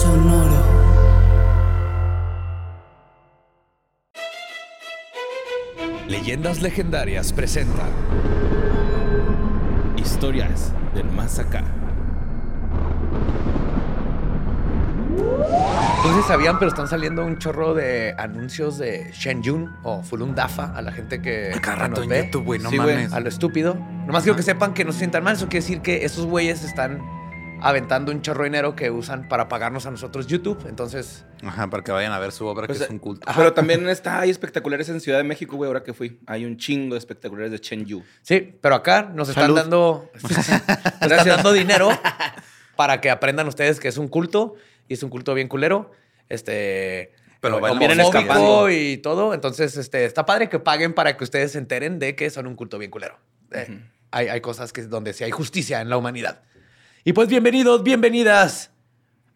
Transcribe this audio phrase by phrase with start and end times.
[0.00, 0.62] Sonoro.
[6.06, 7.82] Leyendas Legendarias presenta
[9.96, 11.62] Historias del más acá.
[16.04, 20.34] No sé si sabían, pero están saliendo un chorro de anuncios de Shenyun o Fulun
[20.34, 22.24] Dafa a la gente que, A cada rato nos en ve.
[22.24, 23.12] YouTube, güey, no Sí, güey, mames.
[23.12, 23.74] A lo estúpido.
[24.06, 25.34] Nomás quiero que sepan que no se sientan mal.
[25.34, 27.00] Eso quiere decir que esos güeyes están
[27.60, 30.64] aventando un chorro de dinero que usan para pagarnos a nosotros YouTube.
[30.68, 33.26] Entonces, Ajá, para que vayan a ver su obra, Pues, que es un culto.
[33.36, 36.20] Pero también está, hay espectaculares en Ciudad de México, güey, ahora que fui.
[36.26, 38.02] Hay un chingo de espectaculares de Chen Yu.
[38.22, 39.56] sí, pero acá nos están Salud.
[39.56, 41.88] dando nos están dando dinero
[42.76, 44.54] para que aprendan ustedes que es un culto
[44.88, 45.90] y es un culto bien culero.
[46.28, 48.70] Este, Pero vienen escapando.
[48.70, 49.34] y todo.
[49.34, 52.54] Entonces, este, está padre que paguen para que ustedes se enteren de que son un
[52.54, 53.18] culto bien culero.
[53.50, 56.42] Eh, hay, hay cosas que donde sí hay justicia en la humanidad.
[57.04, 58.72] Y pues bienvenidos, bienvenidas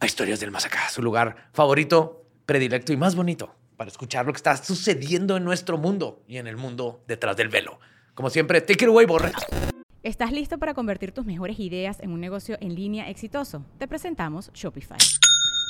[0.01, 4.39] a Historias del Más su lugar favorito, predilecto y más bonito para escuchar lo que
[4.39, 7.79] está sucediendo en nuestro mundo y en el mundo detrás del velo.
[8.15, 9.33] Como siempre, take it away, Borre.
[10.03, 13.65] ¿Estás listo para convertir tus mejores ideas en un negocio en línea exitoso?
[13.79, 14.99] Te presentamos Shopify.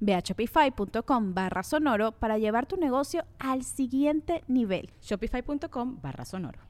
[0.00, 4.90] Ve a shopify.com barra sonoro para llevar tu negocio al siguiente nivel.
[5.02, 6.60] Shopify.com barra sonoro.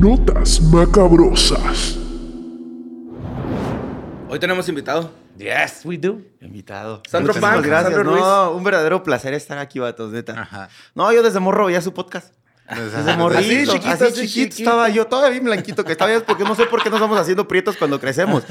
[0.00, 1.98] Notas macabrosas.
[4.28, 5.10] Hoy tenemos invitado.
[5.36, 6.22] Yes, we do.
[6.40, 7.02] Invitado.
[7.08, 7.94] Sandro Muchísimas Punk, gracias.
[7.94, 8.22] Sandro Ruiz.
[8.22, 10.40] no, un verdadero placer estar aquí, vatos, neta.
[10.40, 10.68] Ajá.
[10.94, 12.34] No, yo desde morro veía su podcast.
[12.70, 16.44] Desde- Desde morrito, Así, así chiquito, chiquito, estaba yo, todavía bien blanquito que estaba, porque
[16.44, 18.44] no sé por qué nos vamos haciendo prietos cuando crecemos.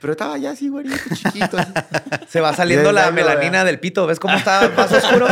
[0.00, 1.58] Pero estaba ya así, güerito, chiquito.
[1.58, 1.72] así.
[2.28, 3.64] Se va saliendo la melanina ¿verdad?
[3.66, 4.06] del pito.
[4.06, 5.26] ¿Ves cómo está más oscuro?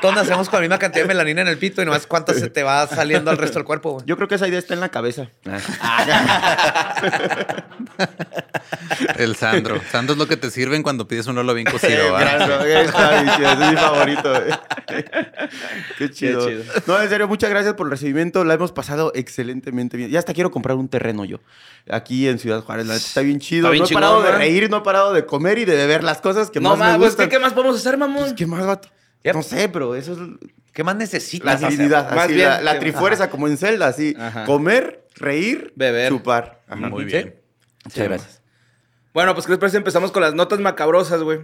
[0.00, 2.48] Todos nacemos con la misma cantidad de melanina en el pito y nomás cuánto se
[2.48, 4.04] te va saliendo al resto del cuerpo, güey.
[4.06, 5.28] Yo creo que esa idea está en la cabeza.
[9.16, 9.80] El Sandro.
[9.90, 13.76] Sandro es lo que te sirven cuando pides un rolo bien cocido, ese es mi
[13.76, 14.30] favorito.
[14.30, 15.04] güey.
[15.98, 16.46] Qué chido.
[16.48, 16.64] chido.
[16.86, 18.44] No, en serio, muchas gracias por el recibimiento.
[18.44, 20.08] La hemos pasado excelentemente bien.
[20.10, 21.38] Ya hasta quiero comprar un terreno yo.
[21.90, 22.86] Aquí en Ciudad Juárez.
[22.86, 23.66] La está bien chido.
[23.66, 25.74] Está bien no he chingón, parado de reír, no he parado de comer y de
[25.74, 27.28] beber las cosas que no más me mames, gustan.
[27.28, 28.22] ¿qué, ¿qué más podemos hacer, mamón?
[28.22, 28.88] Pues, ¿Qué más, vato?
[29.24, 29.34] Yep.
[29.34, 30.18] No sé, pero eso es
[30.72, 31.54] ¿Qué más la necesitas?
[31.56, 31.70] hacer?
[31.70, 32.10] divinidad.
[32.14, 34.14] Más así, bien la, la trifuerza como en Zelda, así.
[34.18, 34.44] Ajá.
[34.44, 36.10] Comer, reír, Beber.
[36.10, 36.62] chupar.
[36.68, 36.88] Ajá.
[36.88, 37.10] Muy ¿Sí?
[37.10, 37.34] bien.
[37.84, 38.42] Muchas gracias.
[39.12, 39.76] Bueno, pues ¿qué les parece?
[39.76, 41.40] Empezamos con las notas macabrosas, güey.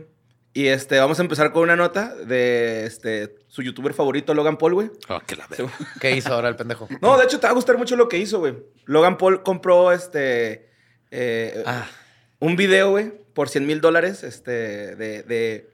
[0.53, 4.75] Y este, vamos a empezar con una nota de este, su youtuber favorito, Logan Paul,
[4.75, 4.91] güey.
[5.09, 5.71] Oh, que la verga.
[6.01, 6.89] ¿Qué hizo ahora el pendejo?
[7.01, 8.57] No, de hecho te va a gustar mucho lo que hizo, güey.
[8.85, 10.69] Logan Paul compró este.
[11.13, 11.87] eh, Ah,
[12.41, 14.51] un video, güey, por 100 mil dólares, este,
[14.97, 15.71] de, de-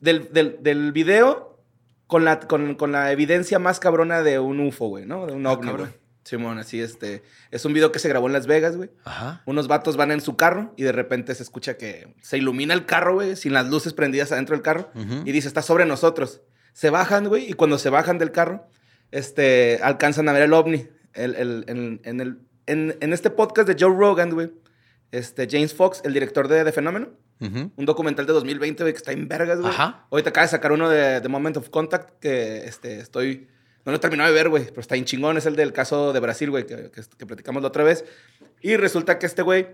[0.00, 1.58] del, del, del video
[2.06, 5.26] con la, con, con la evidencia más cabrona de un UFO, güey, ¿no?
[5.26, 5.88] De un ovni, cabrón.
[5.88, 5.99] güey.
[6.30, 8.90] Simón, así, este, es un video que se grabó en Las Vegas, güey.
[9.04, 9.42] ajá.
[9.46, 12.86] Unos vatos van en su carro y de repente se escucha que se ilumina el
[12.86, 14.90] carro, güey, sin las luces prendidas adentro del carro.
[15.24, 16.40] Y dice, está sobre nosotros.
[16.72, 18.66] Se bajan, güey, y cuando se bajan del carro,
[19.10, 20.86] este, alcanzan a ver el ovni.
[21.12, 24.52] El, el- en, en el, en, en este podcast de Joe Rogan, güey,
[25.10, 27.08] este, James Fox, el director de The Fenómeno,
[27.40, 29.72] un documental de 2020, güey, que está en vergas, güey.
[29.72, 30.06] Ajá.
[30.10, 33.48] Hoy te acaba de sacar uno de The Moment of Contact que este, estoy...
[33.84, 35.36] No lo he terminado de ver, güey, pero está en chingón.
[35.38, 38.04] Es el del caso de Brasil, güey, que, que, que platicamos la otra vez.
[38.60, 39.68] Y resulta que este güey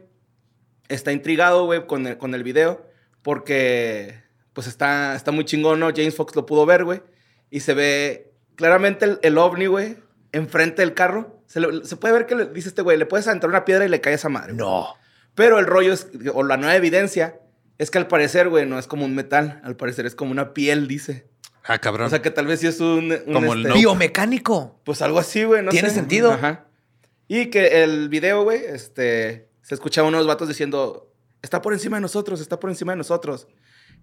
[0.88, 2.86] está intrigado, güey, con el, con el video
[3.22, 4.22] porque,
[4.52, 5.88] pues, está, está muy chingón, ¿no?
[5.94, 7.02] James Fox lo pudo ver, güey.
[7.50, 9.96] Y se ve claramente el, el ovni, güey,
[10.32, 11.42] enfrente del carro.
[11.46, 13.84] Se, le- se puede ver que le dice este güey, le puedes aventar una piedra
[13.84, 14.52] y le cae a esa madre.
[14.52, 14.94] No.
[15.34, 17.40] Pero el rollo es, o la nueva evidencia,
[17.78, 19.60] es que al parecer, güey, no es como un metal.
[19.64, 21.26] Al parecer es como una piel, dice.
[21.66, 22.06] Ah, cabrón.
[22.06, 23.12] O sea que tal vez sí es un.
[23.26, 24.80] un, Como el este, Biomecánico.
[24.84, 25.62] Pues algo así, güey.
[25.62, 25.94] No Tiene sé.
[25.96, 26.32] sentido.
[26.32, 26.66] Ajá.
[27.28, 29.48] Y que el video, güey, este.
[29.62, 33.48] Se escuchaba unos vatos diciendo: Está por encima de nosotros, está por encima de nosotros.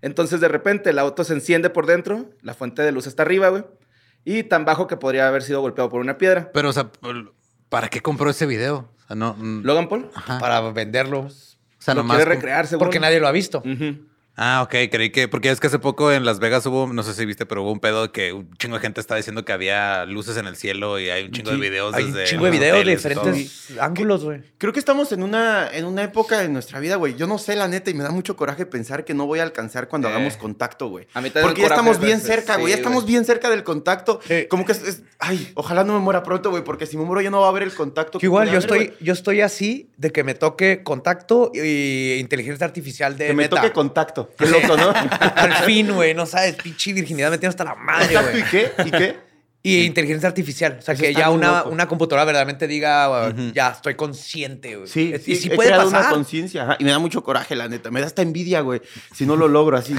[0.01, 3.47] Entonces, de repente, el auto se enciende por dentro, la fuente de luz está arriba,
[3.49, 3.63] güey.
[4.25, 6.51] Y tan bajo que podría haber sido golpeado por una piedra.
[6.53, 6.91] Pero, o sea,
[7.69, 8.89] ¿para qué compró ese video?
[9.03, 9.35] O sea, no.
[9.37, 10.09] mm, Logan Paul.
[10.13, 10.39] Ajá.
[10.39, 11.21] Para venderlo.
[11.21, 11.29] O
[11.79, 12.17] sea, lo nomás.
[12.17, 12.85] quiere recrear, seguro.
[12.87, 13.59] Porque nadie lo ha visto.
[13.59, 14.05] Ujú.
[14.35, 15.27] Ah, ok, creí que.
[15.27, 17.71] Porque es que hace poco en Las Vegas hubo, no sé si viste, pero hubo
[17.71, 20.99] un pedo que un chingo de gente está diciendo que había luces en el cielo
[20.99, 22.25] y hay un chingo de videos Hay un desde.
[22.25, 24.41] chingo de videos de diferentes ángulos, güey.
[24.57, 27.13] Creo que estamos en una, en una época de nuestra vida, güey.
[27.15, 29.43] Yo no sé, la neta, y me da mucho coraje pensar que no voy a
[29.43, 30.11] alcanzar cuando Eh.
[30.11, 31.05] hagamos contacto, güey.
[31.13, 32.27] A mí también Porque ya estamos bien veces.
[32.27, 32.65] cerca, güey.
[32.65, 34.19] Sí, ya estamos bien cerca del contacto.
[34.49, 37.21] Como que es, es- Ay, ojalá no me muera pronto, güey, porque si me muero
[37.21, 38.17] ya no va a haber el contacto.
[38.17, 43.15] Que igual yo estoy, yo estoy así de que me toque contacto y inteligencia artificial
[43.15, 44.22] de Que me toque contacto.
[44.37, 44.91] Qué loco, ¿no?
[45.35, 48.51] Al fin, güey, no sabes, pinche virginidad me tiene hasta la madre, Contacto, ¿Y güey.
[48.51, 48.71] qué?
[48.85, 49.33] ¿Y qué?
[49.65, 50.75] Y inteligencia artificial.
[50.79, 53.53] O sea, Eso que ya una, una computadora verdaderamente diga, Ujú.
[53.53, 54.89] ya estoy consciente, güey.
[54.89, 56.75] Sí, sí, y sí he puede creado una conciencia.
[56.79, 57.89] Y me da mucho coraje, la neta.
[57.89, 58.81] Me da hasta envidia, güey.
[59.15, 59.93] Si no lo logro así.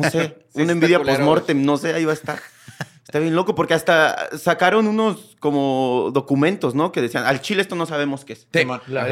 [0.00, 0.36] No sé.
[0.54, 1.60] Una envidia post-mortem.
[1.64, 2.38] No sé, ahí va a estar.
[3.10, 6.92] Está bien loco porque hasta sacaron unos como documentos, ¿no?
[6.92, 8.46] Que decían, al chile esto no sabemos qué es.
[8.52, 8.64] Sí.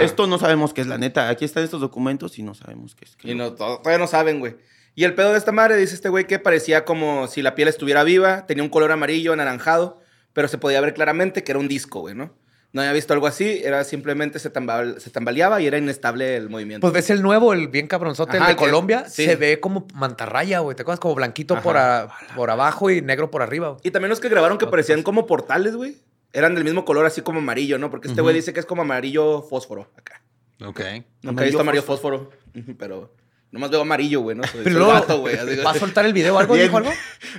[0.04, 1.28] Esto no sabemos qué es, la neta.
[1.28, 3.16] Aquí están estos documentos y no sabemos qué es.
[3.16, 4.56] Qué Y no, to- todavía no saben, güey.
[4.94, 7.66] Y el pedo de esta madre, dice este güey, que parecía como si la piel
[7.66, 10.00] estuviera viva, tenía un color amarillo, anaranjado,
[10.32, 12.30] pero se podía ver claramente que era un disco, güey, ¿no?
[12.72, 16.50] No había visto algo así, era simplemente se, tambal- se tambaleaba y era inestable el
[16.50, 16.82] movimiento.
[16.82, 19.24] Pues ves el nuevo, el bien cabronzote, el de que- Colombia, sí.
[19.24, 20.76] se ve como mantarraya, güey.
[20.76, 21.00] ¿Te acuerdas?
[21.00, 21.62] Como blanquito Ajá.
[21.62, 23.68] por, a- por abajo y negro por arriba.
[23.70, 23.80] güey.
[23.84, 25.96] y también los que grabaron que parecían como portales, güey,
[26.34, 27.90] eran del mismo color, así como amarillo, ¿no?
[27.90, 30.20] Porque este güey dice que es como amarillo fósforo acá.
[30.62, 30.80] Ok.
[31.22, 32.30] Nunca he visto amarillo fósforo,
[32.78, 33.14] pero
[33.50, 34.44] nomás veo amarillo, güey, ¿no?
[34.44, 35.36] Soy, Pero soy vato, güey.
[35.36, 36.54] así- ¿va a soltar el video algo?
[36.54, 36.90] Bien, ¿Dijo algo?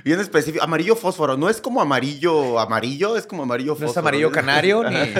[0.04, 0.62] bien específico.
[0.64, 1.36] Amarillo fósforo.
[1.36, 3.90] No es como amarillo amarillo, es como amarillo No fósforo.
[3.92, 4.96] es amarillo canario ni...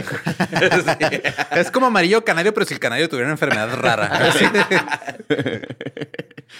[1.56, 4.32] Es como amarillo canario, pero si el canario tuviera una enfermedad rara.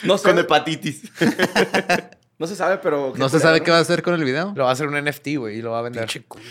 [0.04, 1.02] No sé, Con hepatitis.
[2.40, 3.12] No se sabe, pero...
[3.16, 4.52] No se sabe qué va a hacer con el video.
[4.56, 6.04] Lo va a hacer un NFT, güey, y lo va a vender.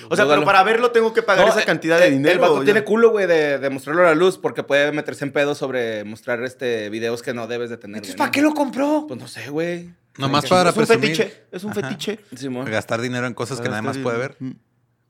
[0.07, 2.12] O sea, pero lo- para verlo tengo que pagar No, esa eh, cantidad de eh,
[2.12, 2.33] dinero.
[2.36, 5.31] El vato tiene culo, güey, de, de mostrarlo a la luz porque puede meterse en
[5.33, 7.97] pedo sobre mostrar este videos que no debes de tener.
[7.97, 8.31] Entonces, ¿para ¿no?
[8.31, 9.06] qué lo compró?
[9.07, 9.89] Pues no sé, güey.
[10.18, 11.01] Nomás Es para un presumir.
[11.15, 11.44] fetiche.
[11.51, 11.81] Es un Ajá.
[11.81, 12.19] fetiche.
[12.65, 14.38] Gastar dinero en cosas que nadie más puede ver.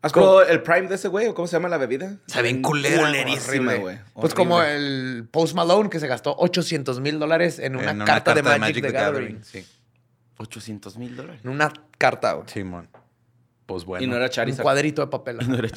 [0.02, 2.16] ¿Has probado el Prime de ese güey o cómo se llama la bebida?
[2.26, 3.98] Está bien culera, Culerísima, güey.
[4.14, 8.34] Pues como el Post Malone que se gastó 800 mil dólares en una, En carta,
[8.34, 9.44] de Magic, the Gathering.
[9.44, 9.66] Sí.
[10.40, 11.42] 800 mil dólares.
[11.44, 12.48] En una carta, güey.
[12.50, 12.90] Simón.
[13.66, 14.04] Pues bueno.
[14.06, 14.64] Y no era Un Charizard.
[14.64, 15.38] cuadrito de papel.
[15.48, 15.70] No era.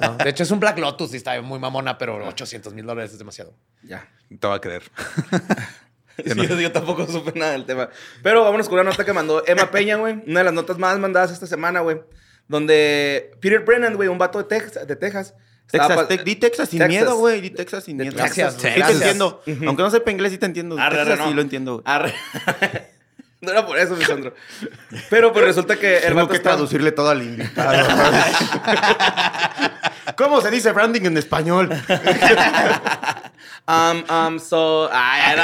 [0.00, 0.16] ¿no?
[0.16, 3.18] De hecho, es un Black Lotus y está muy mamona, pero 800 mil dólares es
[3.18, 3.54] demasiado.
[3.82, 4.08] Ya.
[4.40, 4.82] Te va a creer.
[6.16, 7.88] Sí, yo, yo tampoco supe nada del tema.
[8.22, 10.22] Pero vámonos con una nota que mandó Emma Peña, güey.
[10.28, 12.00] Una de las notas más mandadas esta semana, güey.
[12.46, 15.34] Donde Peter Brennan, güey, un vato de, Tex- de Texas.
[15.68, 16.88] Texas, Tech- di Texas sin Texas.
[17.00, 17.40] miedo, güey.
[17.40, 18.16] Di Texas sin De miedo.
[18.16, 19.42] Texas, Sí te entiendo.
[19.66, 20.78] Aunque no sepa inglés, sí te entiendo.
[20.78, 21.28] Arre, arre, Texas no.
[21.30, 21.82] sí lo entiendo.
[21.84, 22.14] Arre.
[23.44, 24.34] no era por eso, mi Sandro.
[25.10, 27.86] Pero pues resulta que el Tengo que está- traducirle todo al invitado.
[30.16, 31.70] ¿Cómo se dice branding en español?
[33.66, 34.88] Um, um, so...
[34.92, 35.36] Ay,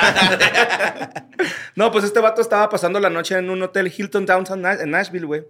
[1.75, 5.25] no, pues este vato estaba pasando la noche en un hotel Hilton Downtown en Nashville,
[5.27, 5.45] güey.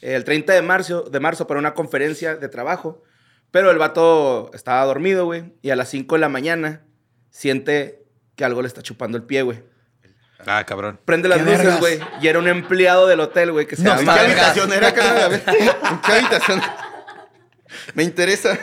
[0.00, 3.02] El 30 de marzo, de marzo para una conferencia de trabajo.
[3.50, 5.52] Pero el vato estaba dormido, güey.
[5.62, 6.82] Y a las 5 de la mañana
[7.30, 8.04] siente
[8.36, 9.62] que algo le está chupando el pie, güey.
[10.46, 10.98] Ah, cabrón.
[11.04, 12.00] Prende las ¿Qué luces, güey.
[12.20, 16.00] Y era un empleado del hotel, güey, que se No ¿En qué habitación era, ¿En
[16.00, 16.60] qué habitación?
[17.94, 18.58] Me interesa.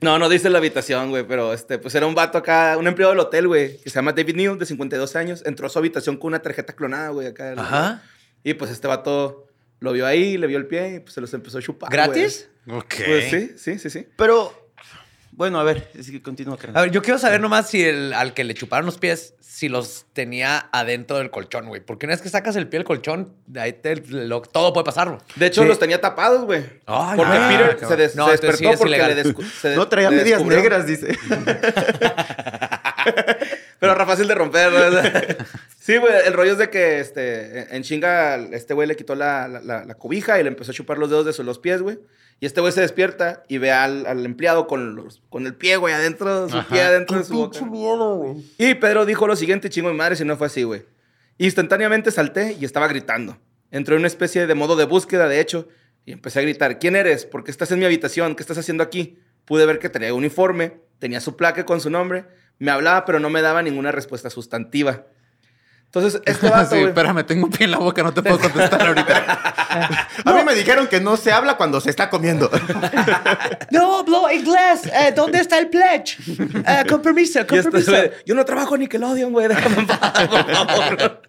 [0.00, 3.12] No, no dice la habitación, güey, pero este, pues era un vato acá, un empleado
[3.12, 5.42] del hotel, güey, que se llama David Neal, de 52 años.
[5.46, 7.54] Entró a su habitación con una tarjeta clonada, güey, acá.
[7.56, 8.02] Ajá.
[8.44, 9.48] Y pues este vato
[9.80, 11.90] lo vio ahí, le vio el pie y pues se los empezó a chupar.
[11.90, 12.48] ¿Gratis?
[12.66, 12.78] güey.
[12.78, 12.94] Ok.
[13.06, 14.06] Pues sí, sí, sí, sí.
[14.16, 14.65] Pero,
[15.36, 18.34] bueno, a ver, es que continúa, A ver, yo quiero saber nomás si el, al
[18.34, 21.80] que le chuparon los pies, si los tenía adentro del colchón, güey.
[21.80, 24.84] Porque una vez que sacas el pie del colchón, de ahí te- lo- todo puede
[24.84, 25.20] pasar, güey.
[25.36, 25.68] De hecho, Sí.
[25.68, 26.64] los tenía tapados, güey.
[26.86, 27.48] Ay, Porque no.
[27.48, 29.14] Peter Ah, se, des- No, se sí despertó es porque ilegal.
[29.14, 30.58] le, descu- se No traía le medias descubrió.
[30.60, 31.16] negras, dice.
[33.78, 35.36] Pero era fácil de romper, ¿verdad?
[35.86, 39.46] Sí, güey, el rollo es de que este, en chinga este güey le quitó la,
[39.46, 41.80] la- la- la cobija y le empezó a chupar los dedos de sus los pies,
[41.80, 41.98] güey.
[42.40, 45.76] Y este güey se despierta y ve al, al empleado con, los, con el pie,
[45.76, 47.58] güey, adentro, su pie adentro de su boca.
[48.58, 50.84] Y Pedro dijo lo siguiente, chingo mi madre, si no fue así, güey.
[51.38, 53.38] Instantáneamente salté y estaba gritando.
[53.70, 55.68] Entré en una especie de modo de búsqueda, de hecho,
[56.04, 57.26] Y empecé a gritar, ¿quién eres?
[57.26, 58.36] ¿Por qué estás en mi habitación?
[58.36, 59.18] ¿Qué estás haciendo aquí?
[59.44, 62.26] Pude ver que traía uniforme, tenía su placa con su nombre,
[62.58, 65.06] me hablaba, pero no me daba ninguna respuesta sustantiva.
[65.86, 68.86] Entonces, este vato, sí, espérame, tengo un pie en la boca, no te puedo contestar
[68.86, 70.08] ahorita.
[70.24, 72.50] A mí me dijeron que no se habla cuando se está comiendo.
[73.70, 74.86] No, hablo inglés.
[74.86, 76.16] Eh, ¿Dónde está el pledge?
[76.28, 77.92] Eh, con permiso, con permiso.
[78.24, 79.48] yo no trabajo en Nickelodeon, güey.
[79.48, 81.22] Déjame en paz, por favor.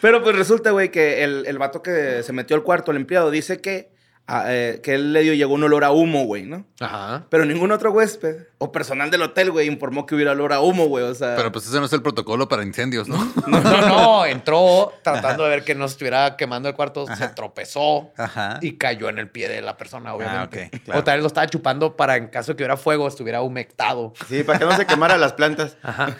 [0.00, 3.30] Pero pues resulta, güey, que el, el vato que se metió al cuarto, el empleado,
[3.30, 3.90] dice que,
[4.26, 6.64] ah, eh, que él le dio, llegó un olor a humo, güey, ¿no?
[6.80, 7.26] Ajá.
[7.30, 10.86] Pero ningún otro huésped o personal del hotel, güey, informó que hubiera olor a humo,
[10.86, 11.04] güey.
[11.04, 13.16] O sea, Pero pues ese no es el protocolo para incendios, ¿no?
[13.46, 14.26] No, no, no.
[14.26, 18.58] Entró tratando de ver que no se estuviera quemando el cuarto, se tropezó Ajá.
[18.60, 20.70] y cayó en el pie de la persona, obviamente.
[20.72, 21.00] ok, claro.
[21.00, 24.12] O tal vez lo estaba chupando para en caso de que hubiera fuego, estuviera humectado.
[24.28, 25.76] Sí, para que no se quemara las plantas.
[25.82, 26.16] Ajá.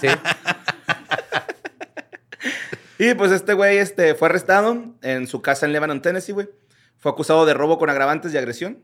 [0.00, 0.08] Sí.
[2.98, 6.48] Y pues este güey este, fue arrestado en su casa en Lebanon, Tennessee, güey.
[6.98, 8.80] Fue acusado de robo con agravantes y agresión.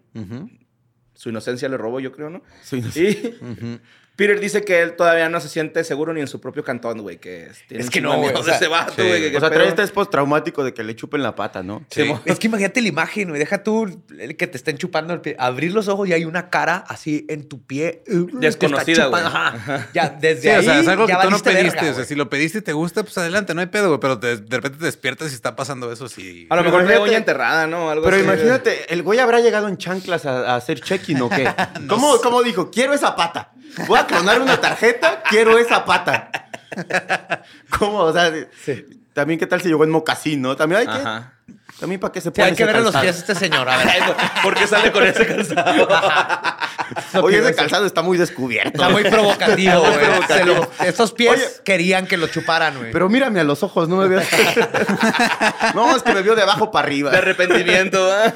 [1.14, 2.38] Su inocencia le robó, yo creo, ¿no?
[2.38, 3.00] No sé.
[3.00, 3.80] Y.
[4.16, 7.18] Peter dice que él todavía no se siente seguro ni en su propio cantón, güey.
[7.18, 9.02] Que es, Es que no, güey, o sea, ese vato, sí.
[9.02, 9.30] güey.
[9.30, 11.84] que O sea, trae este postraumático de que le chupen la pata, ¿no?
[11.90, 12.12] Sí.
[12.24, 13.38] Es que imagínate la imagen, güey.
[13.38, 15.34] Deja tú el que te estén chupando el pie.
[15.38, 18.02] Abrir los ojos y hay una cara así en tu pie.
[18.08, 19.22] uh, está Desconocida, güey.
[19.24, 19.88] Ajá.
[19.92, 20.58] Ya, desde Sí, ahí.
[20.58, 21.76] o sea, es algo ya que tú no pediste.
[21.76, 24.00] verga, o sea, si lo pediste y te gusta, pues adelante, no hay pedo, güey.
[24.00, 26.46] Pero te- de repente te despiertas y está pasando eso, sí.
[26.50, 27.90] A lo mejor imagínate- uña enterrada, ¿no?
[27.90, 28.24] Algo Pero así.
[28.24, 31.48] imagínate, el güey habrá llegado en chanclas a, a hacer check-in o qué.
[31.88, 32.70] ¿Cómo, ¿Cómo dijo?
[32.70, 33.50] Quiero esa pata.
[33.86, 36.30] Voy a clonar una tarjeta, quiero esa pata.
[37.78, 37.98] ¿Cómo?
[38.00, 38.32] O sea,
[39.12, 40.56] también qué tal si llegó en mocasín, ¿no?
[40.56, 40.92] También hay que...
[41.02, 41.30] Ajá.
[41.78, 43.02] También para qué se Sí, pone hay que ver los calzado?
[43.02, 43.68] pies de este señor.
[43.68, 43.86] A ver,
[44.44, 45.88] ¿Por qué sale con ese calzado?
[47.22, 48.70] Oye, ese calzado está muy descubierto.
[48.74, 49.98] Está muy provocativo, güey.
[49.98, 50.36] provocativo.
[50.36, 50.44] Se
[50.84, 51.44] lo- Esos pies Oye.
[51.64, 52.92] querían que lo chuparan, güey.
[52.92, 54.24] Pero mírame a los ojos, no me veas.
[55.74, 57.10] no, es que me vio de abajo para arriba.
[57.10, 58.06] de arrepentimiento.
[58.06, 58.32] ¿va?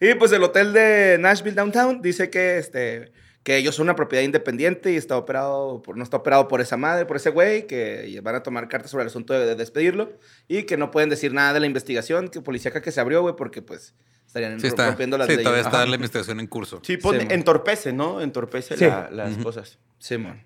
[0.00, 3.12] y pues el hotel de Nashville Downtown dice que este
[3.48, 6.76] que ellos son una propiedad independiente y está operado por, no está operado por esa
[6.76, 10.12] madre, por ese güey, que van a tomar cartas sobre el asunto de, de despedirlo
[10.48, 13.36] y que no pueden decir nada de la investigación que policíaca que se abrió, güey,
[13.36, 13.94] porque pues
[14.26, 14.88] estarían Sí, está.
[14.88, 15.44] rompiendo las Sí, leyes.
[15.44, 15.86] todavía está Ajá.
[15.86, 16.80] la investigación en curso.
[16.82, 17.32] Sí, pone- Sí, man.
[17.36, 18.20] entorpece, ¿no?
[18.20, 18.84] Entorpece Sí.
[18.84, 19.78] la- las cosas.
[19.98, 20.42] Simón.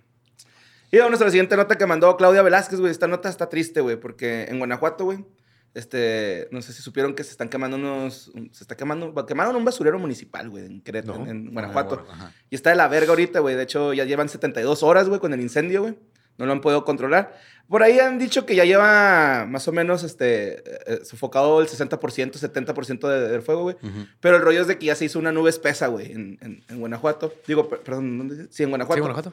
[0.92, 2.92] Y vamos a la siguiente nota que mandó Claudia Velázquez, güey.
[2.92, 5.24] Esta nota está triste, güey, porque en Guanajuato, güey,
[5.74, 9.64] este, no sé si supieron que se están quemando unos, se está quemando, quemaron un
[9.64, 11.24] basurero municipal, güey, en Querétaro, No.
[11.24, 12.04] en, en Guanajuato.
[12.50, 13.54] Y está de la verga ahorita, güey.
[13.56, 15.94] De hecho, ya llevan 72 horas, güey, con el incendio, güey.
[16.38, 17.38] No lo han podido controlar.
[17.68, 21.68] Por ahí han dicho que ya lleva más o menos, este, eh, eh, sofocado el
[21.68, 23.76] 60%, 70% de- del fuego, güey.
[24.20, 26.64] Pero el rollo es de que ya se hizo una nube espesa, güey, en, en-
[26.68, 27.32] en Guanajuato.
[27.46, 28.46] Digo, per- perdón, ¿dónde?
[28.50, 28.96] Sí, en Guanajuato.
[28.96, 29.32] Sí, Guanajuato.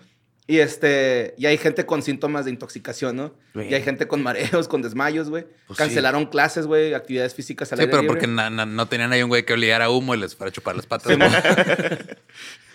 [0.51, 3.35] Y este, y hay gente con síntomas de intoxicación, ¿no?
[3.53, 3.69] Güey.
[3.69, 5.43] Y hay gente con mareos, con desmayos, güey.
[5.67, 5.83] Pues sí.
[5.83, 8.15] Cancelaron clases, güey, actividades físicas al Sí, aire pero libre.
[8.15, 10.49] porque na- na- no tenían ahí un güey que oliera a humo y les fuera
[10.49, 11.13] a chupar las patas.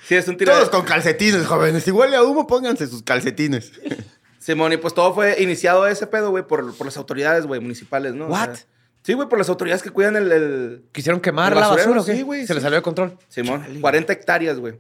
[0.07, 1.83] Sí, es un tiro Todos con calcetines, jóvenes.
[1.83, 3.73] Si huele a humo, pónganse sus calcetines.
[4.39, 8.15] Simón, y pues todo fue iniciado ese pedo, güey, por, por las autoridades, güey, municipales,
[8.15, 8.27] ¿no?
[8.27, 8.55] O What?
[8.55, 8.67] sea,
[9.03, 10.31] sí, güey, por las autoridades que cuidan el...
[10.31, 12.15] el- ¿Quisieron quemar ¿El la basura o qué?
[12.15, 12.55] Sí, güey, Se sí.
[12.55, 13.19] les salió de control.
[13.29, 14.75] Simón, 40 hectáreas, güey.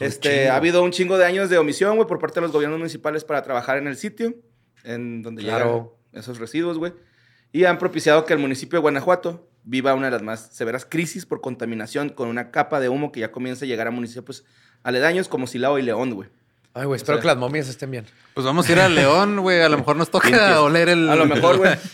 [0.00, 0.52] Este, chingo.
[0.52, 3.24] ha habido un chingo de años de omisión, güey, por parte de los gobiernos municipales
[3.24, 4.34] para trabajar en el sitio,
[4.84, 5.96] en donde Claro.
[6.12, 6.92] llegan esos residuos, güey.
[7.52, 11.26] Y han propiciado que el municipio de Guanajuato viva una de las más severas crisis
[11.26, 14.44] por contaminación con una capa de humo que ya comienza a llegar a municipios
[14.82, 16.28] aledaños como Silao y León, güey.
[16.74, 18.04] Ay, güey, espero sea- que las momias estén bien.
[18.34, 19.60] Pues vamos a ir a León, güey.
[19.62, 21.08] A lo mejor nos toca oler el.
[21.08, 21.72] A lo mejor, güey.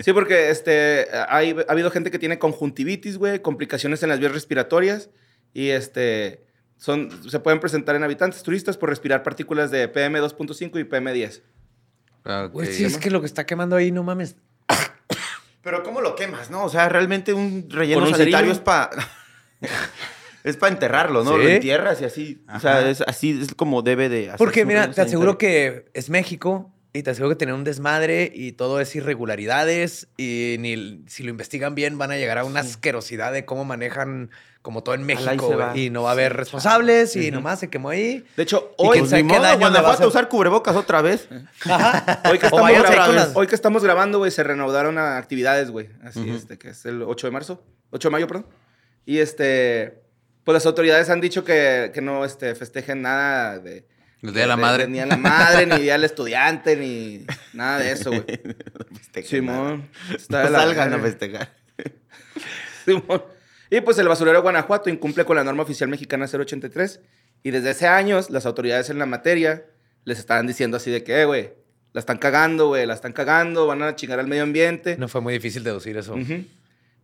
[0.00, 4.32] Sí, porque este, hay, ha habido gente que tiene conjuntivitis, güey, complicaciones en las vías
[4.32, 5.08] respiratorias
[5.52, 6.42] y este,
[6.84, 11.40] son, se pueden presentar en habitantes turistas por respirar partículas de PM2.5 y PM10.
[12.26, 12.52] Ah, ok.
[12.52, 14.36] Güey, sí, es que lo que está quemando ahí, no mames.
[15.62, 16.62] Pero ¿cómo lo quemas, no?
[16.62, 18.90] O sea, realmente un relleno ¿Con un sanitario es para...
[20.44, 21.38] es para enterrarlo, ¿no?
[21.38, 21.42] ¿Sí?
[21.42, 22.44] Lo entierras y así.
[22.54, 25.84] O sea, es así es como debe de hacerse Porque mira, te aseguro sanitario.
[25.84, 30.54] que es México y te aseguro que tiene un desmadre y todo es irregularidades y
[30.60, 34.30] ni si lo investigan bien van a llegar a una asquerosidad de cómo manejan
[34.62, 37.90] como todo en México se y no va a haber responsables y nomás se quemó
[37.90, 38.24] ahí.
[38.36, 41.28] De hecho, hoy, Ni qué modo, daño le va a usar cubrebocas otra vez.
[41.68, 42.22] Ajá.
[42.30, 45.90] hoy, que estamos grabando, hoy que estamos grabando, güey, se reanudaron actividades, güey.
[46.02, 46.36] Así, Ujú.
[46.36, 47.62] este, que es el 8 de marzo.
[47.90, 48.46] 8 de mayo, perdón.
[49.04, 50.00] Y este,
[50.44, 53.84] pues las autoridades han dicho que, que no este, festejen nada de...
[54.24, 54.88] El Día de la Madre.
[54.88, 58.24] Ni a la madre, ni día del estudiante, ni nada de eso, güey.
[59.24, 59.90] Simón.
[60.14, 61.52] Está la salgan a festejar.
[62.86, 63.22] Simón.
[63.70, 67.00] Y pues el basurero de Guanajuato incumple con la norma oficial mexicana 083.
[67.42, 69.66] Y desde hace años, las autoridades en la materia
[70.04, 71.52] les estaban diciendo así de que, eh, güey,
[71.92, 74.96] la están cagando, güey, la están cagando, van a chingar al medio ambiente.
[74.96, 76.14] No fue muy difícil deducir eso.
[76.14, 76.44] Ujú.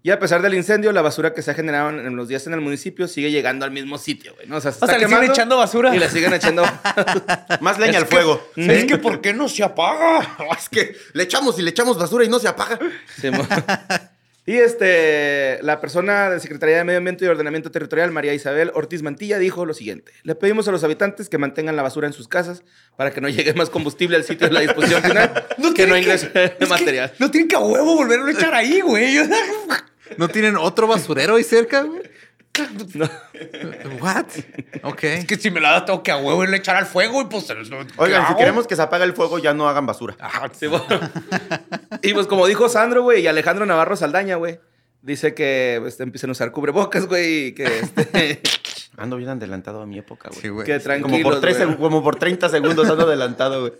[0.02, 2.54] Y a pesar del incendio, la basura que se ha generado en los días en
[2.54, 4.48] el municipio sigue llegando al mismo sitio, güey.
[4.48, 4.56] ¿no?
[4.56, 5.94] O sea, se O sea, le siguen quemando echando basura.
[5.94, 6.64] Y le siguen echando.
[7.60, 8.42] Más leña al fuego.
[8.56, 10.36] Es que, ¿por qué no se apaga?
[10.58, 12.78] Es que le echamos y le echamos basura y no se apaga.
[13.20, 13.28] Sí,
[14.46, 19.02] y este, la persona de Secretaría de Medio Ambiente y Ordenamiento Territorial, María Isabel Ortiz
[19.02, 20.12] Mantilla, dijo lo siguiente.
[20.22, 22.62] Le pedimos a los habitantes que mantengan la basura en sus casas
[22.96, 26.30] para que no llegue más combustible al sitio de la disposición final, que no ingrese
[26.34, 27.12] es que material.
[27.18, 29.18] No tienen que a huevo volverlo a echar ahí, güey.
[30.16, 32.02] ¿No tienen otro basurero ahí cerca, güey?
[32.94, 33.08] No.
[34.00, 34.26] What?
[34.82, 35.04] Ok.
[35.04, 37.22] Es que si me la das, tengo que a huevo irle a echar al fuego
[37.22, 37.44] y pues...
[37.44, 37.54] ¿qué
[37.96, 40.16] Oigan, si queremos que se apague el fuego, ya no hagan basura.
[40.52, 40.84] Sí, mo-
[42.02, 44.58] y pues como dijo Sandro, güey, y Alejandro Navarro Saldaña, güey,
[45.00, 48.40] dice que este, empiecen a usar cubrebocas, güey, y que, este,
[48.96, 50.40] Ando bien adelantado a mi época, güey.
[50.42, 50.66] Sí, güey.
[50.66, 53.72] que Como por, tres, como por 30 segundos ando adelantado, güey.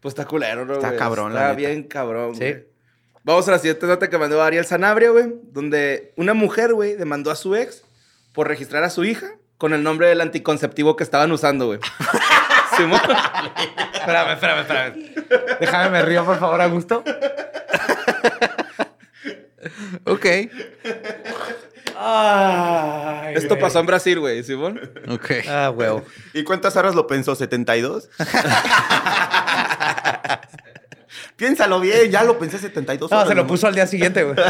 [0.00, 0.74] Pues está culero, ¿no?
[0.74, 0.98] Está güey?
[0.98, 1.68] cabrón, la Está neta.
[1.68, 2.40] bien cabrón, Sí.
[2.40, 2.69] güey.
[3.22, 5.26] Vamos a la siguiente nota que mandó Ariel Sanabria, güey.
[5.52, 7.82] Donde una mujer, güey, demandó a su ex
[8.32, 9.26] por registrar a su hija
[9.58, 11.80] con el nombre del anticonceptivo que estaban usando, güey.
[12.76, 13.00] Simón.
[13.94, 14.94] Espérame, espérame, espérame.
[15.60, 17.04] Déjame me río, por favor, a gusto.
[20.04, 20.26] Ok.
[22.02, 23.60] Ay, Esto güey.
[23.60, 24.80] pasó en Brasil, güey, Simón.
[25.08, 25.30] Ok.
[25.46, 26.02] Ah, huevo.
[26.32, 27.36] ¿Y cuántas horas lo pensó?
[27.36, 28.08] ¿72?
[31.36, 33.28] Piénsalo bien, ya lo pensé 72 No, horas.
[33.28, 34.36] se lo puso al día siguiente, güey.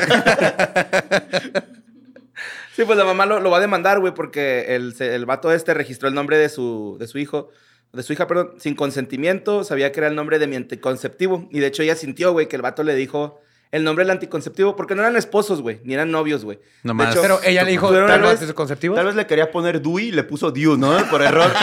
[2.76, 5.74] Sí, pues la mamá lo, lo va a demandar, güey, porque el, el vato este
[5.74, 7.50] registró el nombre de su, de su hijo,
[7.92, 11.46] de su hija, perdón, sin consentimiento, sabía que era el nombre de mi anticonceptivo.
[11.50, 13.40] Y de hecho ella sintió, güey, que el vato le dijo
[13.72, 16.58] el nombre del anticonceptivo, porque no eran esposos, güey, ni eran novios, güey.
[16.84, 17.08] Nomás.
[17.08, 18.96] De hecho, Pero ella le dijo, ¿tal vez vez- anticonceptivos?
[18.96, 20.96] Tal vez le quería poner Dewey y le puso Dew, ¿no?
[21.10, 21.50] Por error.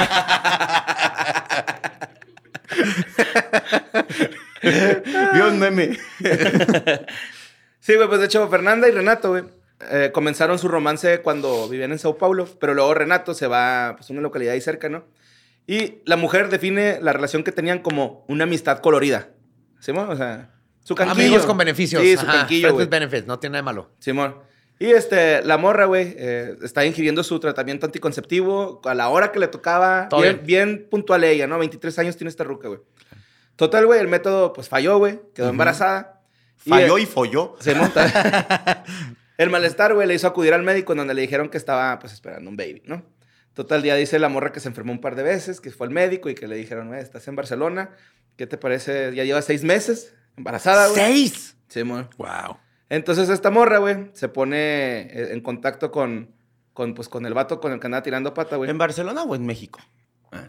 [5.33, 5.97] Vio un meme.
[7.79, 9.43] Sí, güey, pues de hecho Fernanda y Renato, güey,
[9.91, 14.09] eh, comenzaron su romance cuando vivían en Sao Paulo, pero luego Renato se va pues,
[14.09, 15.05] a una localidad ahí cerca, ¿no?
[15.67, 19.29] Y la mujer define la relación que tenían como una amistad colorida.
[19.79, 20.09] ¿Simón?
[20.09, 20.51] O sea,
[20.83, 21.27] su canquillo.
[21.27, 22.01] Amigos con beneficios.
[22.01, 23.91] Sí, su Ajá, canquillo, friends with benefits, no tiene nada de malo.
[23.99, 24.35] Simón.
[24.79, 29.39] Y este, la morra, güey, eh, está ingiriendo su tratamiento anticonceptivo a la hora que
[29.39, 30.07] le tocaba.
[30.09, 31.57] Todo Bien, bien puntual ella, ¿no?
[31.57, 32.79] 23 años tiene esta ruca, güey.
[33.57, 35.19] Total, güey, el método, pues falló, güey.
[35.33, 36.21] Quedó embarazada.
[36.55, 37.55] Falló eh, y folló.
[37.59, 38.83] se monta.
[39.37, 42.13] el malestar, güey, le hizo acudir al médico en donde le dijeron que estaba, pues,
[42.13, 43.03] esperando un baby, ¿no?
[43.53, 45.93] Total, día dice la morra que se enfermó un par de veces, que fue al
[45.93, 47.89] médico y que le dijeron, güey, estás en Barcelona.
[48.35, 49.15] ¿Qué te parece?
[49.15, 50.99] Ya lleva seis meses embarazada, güey.
[50.99, 51.57] ¡Seis!
[51.67, 52.07] Sí, mon.
[52.17, 52.57] Wow.
[52.89, 56.35] Entonces esta morra, güey, se pone eh, en contacto con,
[56.73, 58.69] con, pues, con el vato con el que andaba tirando pata, güey.
[58.69, 59.79] ¿En Barcelona o en México?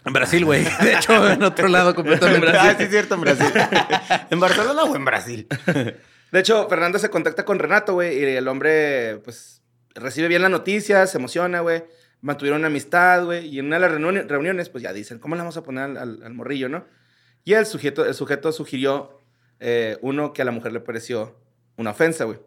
[0.05, 0.65] En Brasil, güey.
[0.83, 2.49] De hecho, en otro lado completamente.
[2.51, 3.47] Ah, sí, es cierto, en Brasil.
[4.31, 5.47] ¿En Barcelona o en Brasil?
[6.33, 9.63] De hecho, Fernando se contacta con Renato, güey, y el hombre, pues,
[9.95, 11.85] recibe bien la noticia, se emociona, güey.
[12.21, 15.37] Mantuvieron una amistad, güey, y en una de las reuni- reuniones, pues ya dicen, ¿cómo
[15.37, 16.85] le vamos a poner al, al- al morrillo, no?
[17.45, 19.21] Y el sujeto, el sujeto sugirió
[19.61, 21.41] eh, uno que a la mujer le pareció
[21.77, 22.41] una ofensa, güey.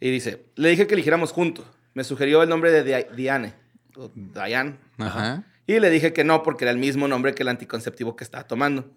[0.00, 1.66] Y dice, le dije que eligiéramos juntos.
[1.94, 3.54] Me sugirió el nombre de Dia- Diane,
[3.96, 4.78] o Diane.
[4.98, 5.44] Ajá.
[5.66, 8.44] Y le dije que no, porque era el mismo nombre que el anticonceptivo que estaba
[8.46, 8.88] tomando.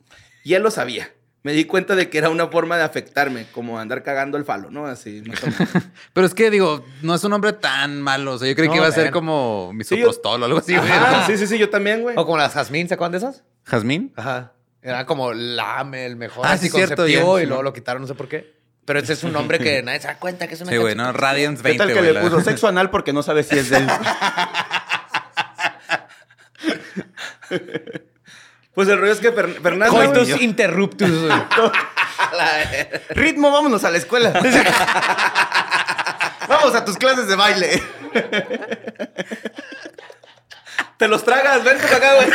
[0.44, 1.10] Y él lo sabía.
[1.42, 4.70] Me di cuenta de que era una forma de afectarme, como andar cagando el falo,
[4.72, 4.86] ¿no?
[4.88, 5.70] Así, más o menos.
[6.14, 8.34] Pero es que, digo, no es un hombre tan malo.
[8.34, 10.76] O sea, yo creí No, que iba a ser como Sí, misoprostol o algo así,
[10.76, 10.92] güey.
[10.92, 12.16] Ajá, sí, sí, sí, yo también, güey.
[12.18, 13.44] O como las Jazmín, ¿se acuerdan de esas?
[13.64, 14.12] ¿Jazmín?
[14.18, 14.52] Ajá.
[14.82, 17.48] Era como la, el mejor Ah, sí, cierto, anticonceptivo y sí.
[17.48, 18.60] luego lo quitaron, no sé por qué.
[18.86, 20.94] Pero ese es un nombre que nadie se da cuenta que es una Sí, güey,
[20.96, 21.12] no.
[21.14, 22.06] Radiance ¿Qué 20, tal que güey.
[22.06, 23.88] le la- puso sexo anal porque no sabe si es de él?
[28.74, 29.94] Pues el rollo es que Fer- Fernando...
[29.96, 31.10] Coitus interruptus.
[33.10, 34.32] Ritmo, vámonos a la escuela.
[36.48, 37.84] Vamos a tus clases de baile.
[40.98, 42.28] Te los tragas, vente para acá, güey.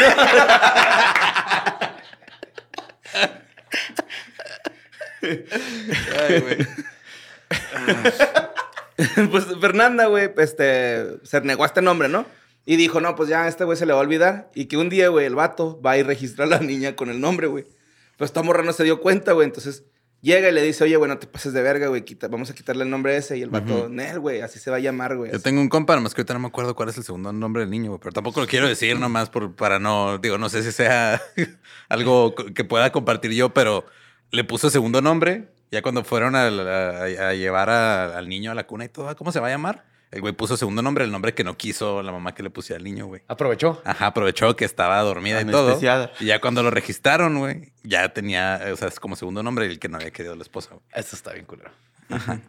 [5.23, 6.57] Ay, güey.
[9.31, 12.27] pues Fernanda, güey, este, se negó a este nombre, ¿no?
[12.67, 14.51] Y dijo, no, pues ya a este güey se le va a olvidar.
[14.55, 16.97] Y que un día, güey, el vato va a ir a registrar a la niña
[16.97, 17.67] con el nombre, güey.
[18.17, 19.47] Pues esta morra no se dio cuenta, güey.
[19.47, 19.85] Entonces
[20.23, 22.03] llega y le dice, oye, güey, no te pases de verga, güey.
[22.07, 23.37] quita- vamos a quitarle el nombre ese.
[23.37, 25.31] Y el vato, Nel, güey, así se va a llamar, güey.
[25.31, 25.45] Yo así".
[25.45, 27.71] tengo un compa, nomás que ahorita no me acuerdo cuál es el segundo nombre del
[27.71, 30.73] niño, güey, pero tampoco lo quiero decir nomás por, para no, digo, no sé si
[30.73, 31.21] sea
[31.91, 33.85] algo que pueda compartir yo, pero
[34.31, 35.49] le puso segundo nombre.
[35.71, 39.15] Ya cuando fueron a, a- a llevar a- al niño a la cuna y todo,
[39.17, 39.85] ¿cómo se va a llamar?
[40.15, 42.79] El güey puso segundo nombre, el nombre que no quiso la mamá que le pusiera
[42.79, 43.23] al niño, güey.
[43.27, 43.83] Aprovechó.
[43.85, 45.77] Ajá, aprovechó que estaba dormida y todo.
[46.21, 49.81] Y ya cuando lo registraron, güey, ya tenía, o sea, es como segundo nombre el
[49.81, 50.83] que no había querido la esposa, güey.
[50.95, 51.73] Eso está bien culero.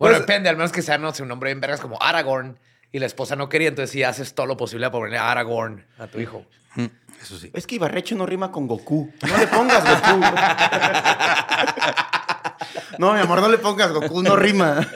[0.00, 2.56] Bueno, Pues- depende, al menos que sea, no sé, un nombre en vergas como Aragorn
[2.92, 6.06] y la esposa no quería, entonces sí haces todo lo posible por ponerle Aragorn a
[6.06, 6.46] tu hijo.
[6.76, 6.84] Mm,
[7.20, 7.50] Eso sí.
[7.52, 9.12] Es que Ibarrecho no rima con Goku.
[9.28, 10.20] No le pongas Goku.
[12.98, 14.86] no, mi amor, no le pongas Goku, no rima.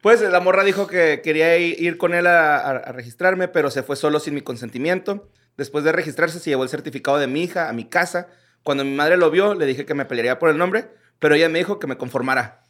[0.00, 3.82] Pues la morra dijo que quería ir con él a, a- a registrarme, pero se
[3.82, 5.28] fue solo sin mi consentimiento.
[5.56, 8.28] Después de registrarse, se llevó el certificado de mi hija a mi casa.
[8.62, 11.48] Cuando mi madre lo vio, le dije que me pelearía por el nombre, pero ella
[11.48, 12.64] me dijo que me conformara.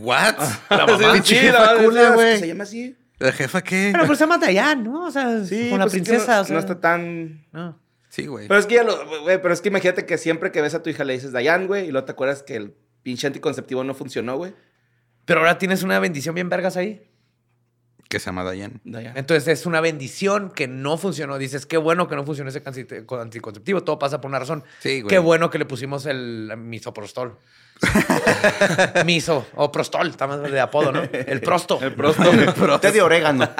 [0.00, 0.34] ¿What?
[0.70, 1.22] La Sí, mamá.
[1.24, 2.38] sí, la sí, güey.
[2.38, 2.96] Se llama así.
[3.18, 3.90] ¿La jefa qué?
[3.92, 5.06] Pero pues se llama Dayan, ¿no?
[5.06, 6.36] O sea, Sí, con la pues es que princesa.
[6.36, 7.44] no, o sea, no está tan...
[7.52, 7.78] no.
[8.08, 8.46] Sí, güey.
[8.46, 10.82] Pero es que ya lo, güey, pero es que imagínate que siempre que ves a
[10.82, 13.94] tu hija le dices Dayan, güey, y luego te acuerdas que el pinche anticonceptivo no
[13.94, 14.52] funcionó, güey.
[15.24, 17.08] Pero ahora tienes una bendición bien vergas ahí.
[18.08, 18.80] Que se llama Dayan.
[18.84, 21.38] Entonces es una bendición que no funcionó.
[21.38, 23.82] Dices, qué bueno que no funcionó ese anticonceptivo.
[23.82, 24.64] Todo pasa por una razón.
[24.80, 25.08] Sí, güey.
[25.08, 27.38] Qué bueno que le pusimos el misoprostol.
[29.06, 31.02] Miso o prostol, está más de apodo, ¿no?
[31.10, 31.78] El prosto.
[31.80, 32.30] El prosto.
[32.80, 33.48] Té de orégano.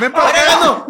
[0.00, 0.86] ¡Ven para acá!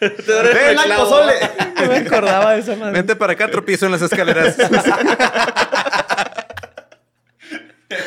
[0.00, 1.34] ¡Ven al pozole!
[1.76, 2.92] No me acordaba de esa madre.
[2.92, 4.56] Vente para acá, tropiezo en las escaleras.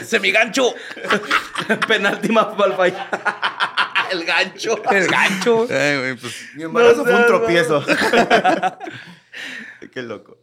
[0.05, 0.73] Semigancho.
[1.87, 2.93] Penalti más para el
[4.11, 4.81] El gancho.
[4.91, 5.67] El gancho.
[5.69, 6.35] Ay, güey, pues.
[6.55, 7.83] Mi embarazo No fue un tropiezo.
[9.93, 10.37] Qué loco.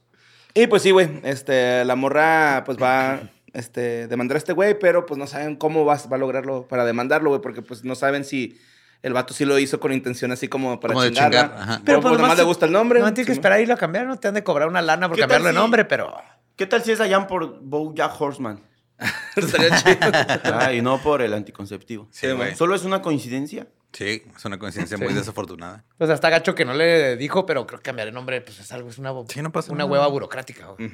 [0.55, 3.21] Y pues sí, güey, este, la morra pues va
[3.55, 6.85] este, demandar a este güey, pero pues no saben cómo va, va a lograrlo para
[6.85, 8.59] demandarlo, güey, porque pues no saben si
[9.03, 11.81] el vato sí lo hizo con intención así como para Como de chingar, ajá.
[11.85, 13.01] Pero pues nomás le gusta el nombre.
[13.01, 15.09] No tienes que esperar a irlo a cambiar, no te han de cobrar una lana
[15.09, 16.15] por ¿Qué tal cambiarle de si- nombre, pero.
[16.57, 18.61] ¿Qué tal si es allá por Bojack Horseman?
[19.37, 20.11] Estaría chido.
[20.45, 22.09] Ah, y no por el anticonceptivo.
[22.11, 22.55] Sí, güey.
[22.55, 23.67] ¿Solo es una coincidencia?
[23.93, 25.85] Sí, es una coincidencia muy desafortunada.
[25.99, 28.73] Pues hasta gacho que no le dijo, pero creo que cambiar de nombre, pues es
[28.73, 29.91] algo, es una, Sí, no pasa una nada.
[29.93, 30.67] hueva burocrática.
[30.69, 30.91] güey.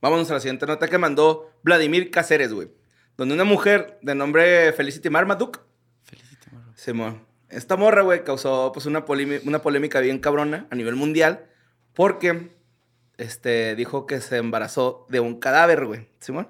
[0.00, 2.68] Vámonos a la siguiente nota que mandó Vladimir Cáceres, güey.
[3.16, 5.60] Donde una mujer de nombre Felicity Marmaduke.
[6.02, 6.72] Felicity, morro.
[6.74, 7.26] Simón.
[7.50, 11.44] Esta morra, güey, causó pues una, polimi- una polémica bien cabrona a nivel mundial
[11.92, 12.52] porque
[13.18, 16.08] este, dijo que se embarazó de un cadáver, güey.
[16.18, 16.48] Simón.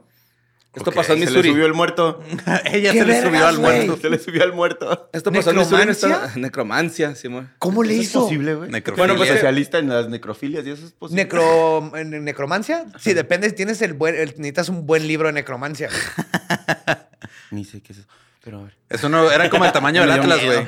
[0.75, 1.51] Esto pasó en Se le Missouri.
[1.51, 2.23] subió el muerto.
[2.65, 3.99] Ella ¡Qué se le subió al muerto.
[4.01, 5.11] Se le subió al muerto.
[5.13, 5.59] Esto pasó en
[5.89, 6.15] Missouri.
[6.37, 7.15] ¿Necromancia?
[7.15, 7.51] Simón.
[7.59, 8.19] ¿Cómo le ¿Eso hizo?
[8.21, 8.71] es posible, güey?
[8.71, 9.07] Necrofilia.
[9.07, 11.25] Bueno, pues, especialista en las necrofilias y eso es posible.
[11.25, 12.87] Necro, en- ¿Necromancia?
[12.99, 15.91] Sí, depende tienes el buen, el- necesitas un buen libro de necromancia.
[17.51, 18.09] Ni sé qué es eso.
[18.43, 18.77] Pero a ver.
[18.89, 20.65] Eso no era como el tamaño del Atlas, güey.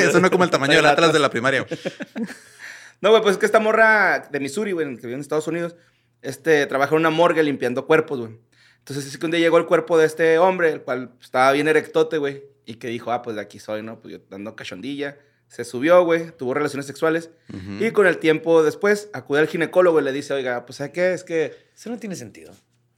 [0.00, 1.62] Eso no como el tamaño del Atlas de la primaria.
[1.62, 1.80] güey.
[3.00, 5.76] No, güey, pues es que esta morra de Missouri, güey, que vive en Estados Unidos,
[6.22, 8.38] este, trabaja en una morgue limpiando cuerpos, güey.
[8.88, 11.66] Entonces, es que un día llegó el cuerpo de este hombre, el cual estaba bien
[11.66, 14.00] erectote, güey, y que dijo, ah, pues de aquí soy, ¿no?
[14.00, 15.18] Pues yo dando cachondilla.
[15.48, 17.30] Se subió, güey, tuvo relaciones sexuales.
[17.80, 21.12] Y con el tiempo después, acude al ginecólogo y le dice, oiga, pues ¿sabes qué?
[21.12, 22.52] Es que Eso no tiene sentido.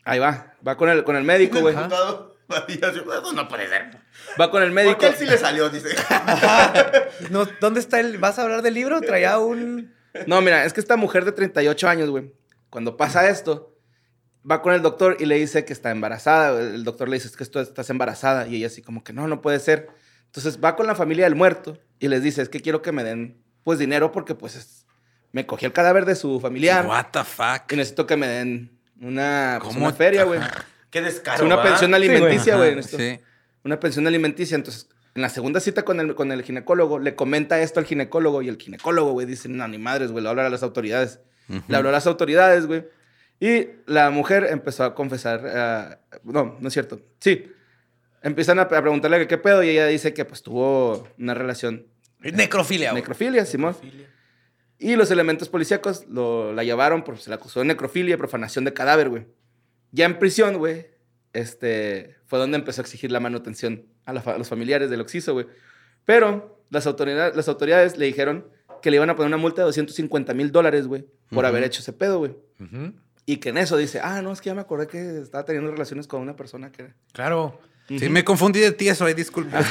[0.04, 1.74] ahí va, va con el, con el médico, güey.
[3.34, 3.90] No puede ser.
[4.38, 4.92] Va con el médico.
[4.98, 5.88] Porque él sí le salió, dice.
[7.30, 8.18] No, ¿Dónde está el...?
[8.18, 9.00] ¿Vas a hablar del libro?
[9.00, 9.94] Traía un...
[10.26, 12.32] No, mira, es que esta mujer de 38 años, güey,
[12.70, 13.77] cuando pasa esto,
[14.48, 16.60] va con el doctor y le dice que está embarazada.
[16.60, 18.46] El doctor le dice, es que esto, estás embarazada.
[18.46, 19.88] Y ella así como que no, no puede ser.
[20.26, 23.04] Entonces va con la familia del muerto y les dice, es que quiero que me
[23.04, 24.86] den, pues, dinero porque, pues, es-
[25.32, 27.70] me cogí el cadáver de su familiar What the fuck?
[27.72, 30.40] y necesito que me den una, pues, una feria, güey.
[30.90, 31.44] Qué Es descaro.
[31.44, 31.62] una ¿va?
[31.64, 32.74] pensión alimenticia, güey.
[32.74, 33.20] necesito Sí.
[33.64, 34.54] Una pensión alimenticia.
[34.54, 38.40] Entonces, en la segunda cita con el, con el ginecólogo, le comenta esto al ginecólogo
[38.40, 41.20] y el ginecólogo, güey, dice, no, ni madres, güey, le habla a las autoridades.
[41.66, 42.86] Le habló a las autoridades, güey.
[43.40, 47.00] Y la mujer empezó a confesar, ah, no, no es cierto.
[47.20, 47.52] Sí.
[48.22, 51.86] Empiezan a, preguntarle qué pedo y ella dice que pues tuvo una relación
[52.20, 53.02] Necrofilia, güey.
[53.02, 53.76] necrofilia, Simón.
[54.78, 58.64] Y los elementos policíacos lo, la llevaron, por, se la acusó de necrofilia y profanación
[58.64, 59.26] de cadáver, güey.
[59.92, 60.88] Ya en prisión, güey,
[61.32, 65.32] este, fue donde empezó a exigir la manutención a, la a los familiares del Oxiso,
[65.32, 65.46] güey.
[66.04, 68.48] Pero las autoridades, las autoridades le dijeron
[68.82, 71.80] que le iban a poner una multa de 250 mil dólares, güey, por haber hecho
[71.80, 72.36] ese pedo, güey.
[72.60, 72.92] Ujú.
[73.28, 75.70] Y que en eso dice, ah, no, es que ya me acordé que estaba teniendo
[75.70, 76.94] relaciones con una persona que...
[77.12, 77.60] Claro.
[77.86, 79.58] Sí, me confundí de ti, eso, ahí disculpa.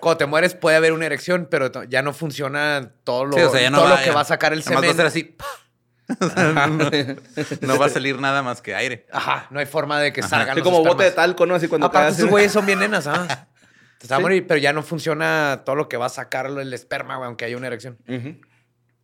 [0.00, 3.50] Cuando te mueres puede haber una erección, pero ya no funciona todo lo, Sí, o
[3.50, 4.14] sea, ya no todo va, lo que ya.
[4.14, 4.96] va a sacar el más va a semen.
[4.96, 5.34] ser así.
[6.20, 6.90] O sea, no,
[7.62, 9.06] no va a salir nada más que aire.
[9.10, 11.54] Ajá, no hay forma de que salgan Así los como bote de talco, ¿no?
[11.54, 13.48] Así cuando Aparte, esos güeyes son bien nenas, ¿ah?
[13.98, 16.74] Te va a morir, pero ya no funciona todo lo que va a sacar el
[16.74, 17.96] esperma, güey, aunque haya una erección.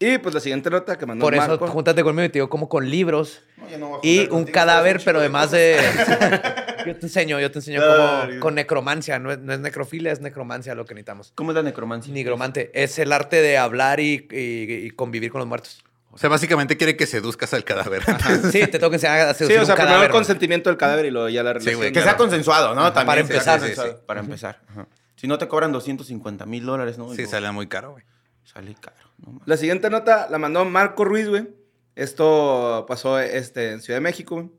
[0.03, 1.69] Y pues la siguiente nota que mandó Por eso, Marco.
[1.69, 4.29] júntate conmigo y te digo como con libros No, ya no voy a y un
[4.29, 5.77] contigo, cadáver, pero además de...
[6.87, 8.29] yo te enseño, yo te enseño Claro.
[8.31, 9.19] como con necromancia.
[9.19, 11.33] No es, no es necrofilia, es necromancia lo que necesitamos.
[11.35, 12.13] ¿Cómo es la necromancia?
[12.15, 12.71] Nigromante.
[12.73, 15.85] Es el arte de hablar y, y- y convivir con los muertos.
[16.13, 18.03] O sea, básicamente quiere que seduzcas al cadáver.
[18.51, 20.77] Sí, te tengo que enseñar a Sí, seducir o sea, un primero el consentimiento del
[20.79, 21.77] cadáver y luego ya la relación.
[21.77, 22.85] güey, Que sea consensuado, ¿no?
[22.93, 23.83] También para empezar, sí, sí.
[24.07, 24.61] Para empezar.
[24.71, 24.87] Ajá.
[25.17, 27.15] Si no te cobran 250 mil dólares, ¿no?
[27.15, 28.05] Sí, sale muy caro, güey.
[28.45, 28.97] Sale caro.
[29.25, 29.41] No.
[29.45, 31.49] La siguiente nota la mandó Marco Ruiz, güey.
[31.97, 34.51] Esto pasó este, en Ciudad de México, güey.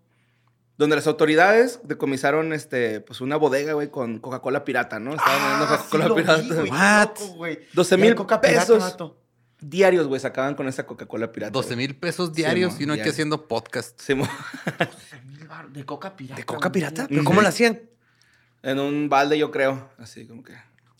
[0.78, 5.14] Donde las autoridades decomisaron este, pues una bodega, güey, con Coca-Cola pirata, ¿no?
[5.14, 6.42] Estaban vendiendo Ah, Coca-Cola sí lo vi, pirata.
[6.44, 7.08] güey, qué What?
[7.20, 7.60] loco, güey.
[7.74, 8.80] 12 Y hay mil coca pirata, pesos.
[8.80, 9.18] vato.
[9.60, 11.52] Diarios, güey, sacaban con esa Coca-Cola pirata.
[11.52, 11.78] 12 güey.
[11.88, 14.00] mil pesos diarios mo, y uno aquí haciendo podcast.
[14.02, 14.28] Sí, mo-
[15.70, 16.40] De coca pirata.
[16.40, 17.06] ¿De coca pirata?
[17.08, 17.82] ¿Pero cómo la hacían?
[18.64, 19.90] en un balde, yo creo.
[19.98, 20.54] Así como que.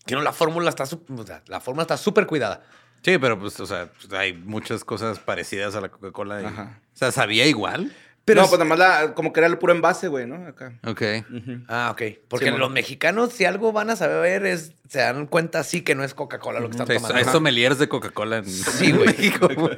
[0.04, 0.84] Que no, la fórmula está...
[0.86, 2.62] su- o sea, la fórmula está súper cuidada.
[3.04, 6.42] Sí, pero pues, o sea, pues, hay muchas cosas parecidas a la Coca-Cola.
[6.42, 6.80] y- Ajá.
[6.94, 7.92] O sea, ¿sabía igual?
[8.24, 10.46] Pero no, es- pues nada más la, como que era el puro envase, güey, ¿no?
[10.46, 10.78] Acá.
[10.86, 11.02] Ok.
[11.66, 12.02] Ah, ok.
[12.28, 12.58] Porque Sí, bueno.
[12.66, 16.14] los mexicanos, si algo van a saber, es se dan cuenta sí que no es
[16.14, 17.16] Coca-Cola lo que están O sea, tomando.
[17.18, 19.06] hay sommeliers de Coca-Cola en Sí, güey.
[19.06, 19.74] México, güey.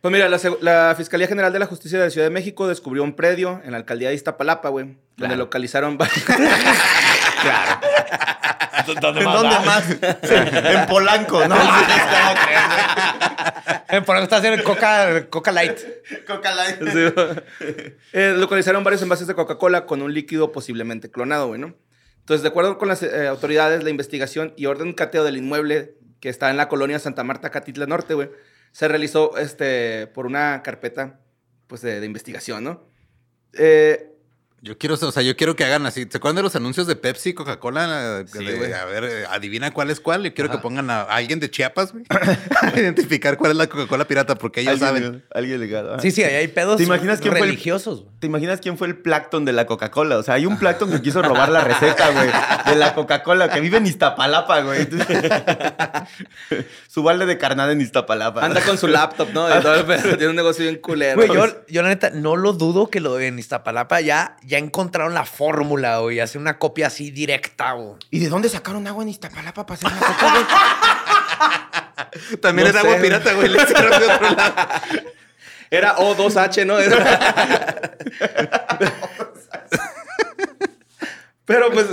[0.00, 3.14] Pues mira, la, Fiscalía General de la Justicia de la Ciudad de México descubrió un
[3.14, 6.24] predio en la alcaldía de Iztapalapa, güey, donde localizaron varios.
[9.00, 9.84] ¿Dónde ¿En dónde más?
[9.84, 11.56] Sí, en Polanco, ¿no?
[14.06, 15.78] Por eso está haciendo Coca, Coca Light.
[16.26, 16.80] Coca Light.
[18.12, 21.74] Eh, localizaron varios envases de Coca-Cola con un líquido posiblemente clonado, güey, ¿no?
[22.18, 25.96] Entonces, de acuerdo con las eh, autoridades, la investigación y orden de cateo del inmueble
[26.20, 28.30] que está en la colonia Santa Marta, Catitla Norte, güey,
[28.72, 31.20] se realizó este, por una carpeta
[31.66, 32.88] pues, de, de investigación, ¿no?
[33.52, 34.13] Eh,
[34.64, 36.06] Yo quiero, o sea, yo quiero que hagan así.
[36.08, 38.24] ¿Se acuerdan de los anuncios de Pepsi Coca-Cola?
[38.26, 38.38] Sí,
[38.72, 40.24] a ver, eh, adivina cuál es cuál.
[40.24, 42.06] Yo quiero que pongan a, alguien de Chiapas, güey.
[42.08, 45.04] a identificar cuál es la Coca-Cola pirata, porque ellos saben.
[45.04, 46.00] Alguien, alguien legal.
[46.00, 48.04] Sí, sí, ahí hay pedos ¿Te imaginas quién fue el- religiosos.
[48.04, 48.14] güey.
[48.20, 50.16] ¿Te imaginas quién fue el plancton de la Coca-Cola?
[50.16, 52.30] O sea, hay un plancton que quiso robar la receta, güey,
[52.64, 54.88] de la Coca-Cola, que vive en Iztapalapa, güey.
[56.88, 58.42] su balde de carnada en Iztapalapa.
[58.42, 59.46] anda con su laptop, ¿no?
[59.46, 61.16] Y todo el pedo, tiene un negocio bien culero.
[61.16, 65.14] Güey, yo, yo la neta no lo dudo que lo en Iztapalapa ya, ya encontraron
[65.14, 66.20] la fórmula, güey.
[66.20, 67.96] Hacer una copia así directa, güey.
[68.10, 70.44] ¿Y de dónde sacaron agua en Iztapalapa para hacer coca, güey?
[72.40, 73.48] También No era sé, agua pirata, güey.
[73.48, 74.54] Le echaron de otro lado.
[75.70, 76.78] Era O2H, ¿no?
[76.78, 77.98] Era-
[81.46, 81.86] Pero pues,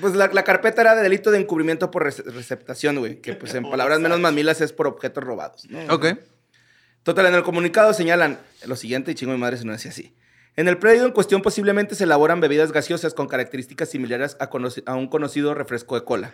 [0.00, 3.20] pues la, la carpeta era de delito de encubrimiento por rece- receptación, güey.
[3.20, 5.92] Que pues en palabras menos mamilas es por objetos robados, ¿no?
[5.92, 6.06] Ok.
[7.02, 10.14] Total, en el comunicado señalan lo siguiente, y chingo mi madre si no decía así.
[10.56, 15.08] En el predio en cuestión posiblemente se elaboran bebidas gaseosas con características similares a, un
[15.08, 16.32] conocido refresco de cola.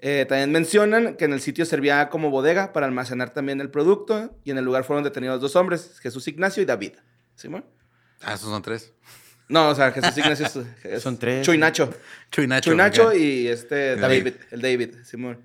[0.00, 4.36] Eh, también mencionan que en el sitio servía como bodega para almacenar también el producto
[4.44, 6.92] y en el lugar fueron detenidos dos hombres, Jesús Ignacio y David.
[7.34, 7.64] ¿Simón?
[8.22, 8.92] Ah, esos son tres.
[9.48, 11.44] No, o sea, Jesús Ignacio es, es- Son tres.
[11.44, 11.92] Chuy Nacho.
[12.30, 12.70] Chuy Nacho.
[12.70, 14.34] Chuy Nacho y este David, David.
[14.50, 15.38] el David, Simón.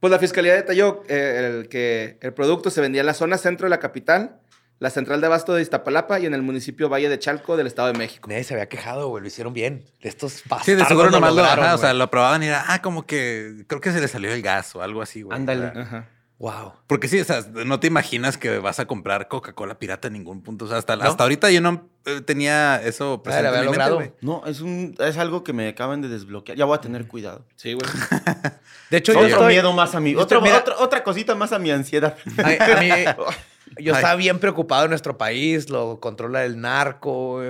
[0.00, 3.64] Pues la fiscalía detalló eh, el, que el producto se vendía en la zona centro
[3.64, 4.38] de la capital,
[4.80, 7.88] la central de abasto de Iztapalapa y en el municipio Valle de Chalco del Estado
[7.92, 8.28] de México.
[8.28, 9.22] Nadie se había quejado, güey.
[9.22, 9.84] Lo hicieron bien.
[10.00, 12.64] Estos bastardos Sí, de seguro nomás lo, lograron, ajá, o sea, lo probaban y era,
[12.68, 15.36] ah, como que creo que se le salió el gas o algo así, güey.
[15.36, 15.66] Ándale.
[15.66, 16.08] Ajá.
[16.38, 16.72] Wow.
[16.88, 20.42] Porque sí, o sea, no te imaginas que vas a comprar Coca-Cola pirata en ningún
[20.42, 20.64] punto.
[20.64, 21.04] O sea, hasta, ¿No?
[21.04, 23.94] hasta ahorita yo no eh, tenía eso presente en mi mente, logrado.
[23.94, 24.12] güey.
[24.20, 26.58] No, es, un, es algo que me acaban de desbloquear.
[26.58, 27.46] Ya voy a tener cuidado.
[27.54, 27.88] Sí, güey.
[28.90, 30.12] De hecho, yo Otro estoy- miedo más a mí.
[30.12, 32.16] yo Otro, mira- otra, otra cosita más a mi ansiedad.
[32.44, 32.90] Ay, a mí,
[33.78, 33.98] yo Ay.
[33.98, 37.42] estaba bien preocupado en nuestro país, lo controla el narco,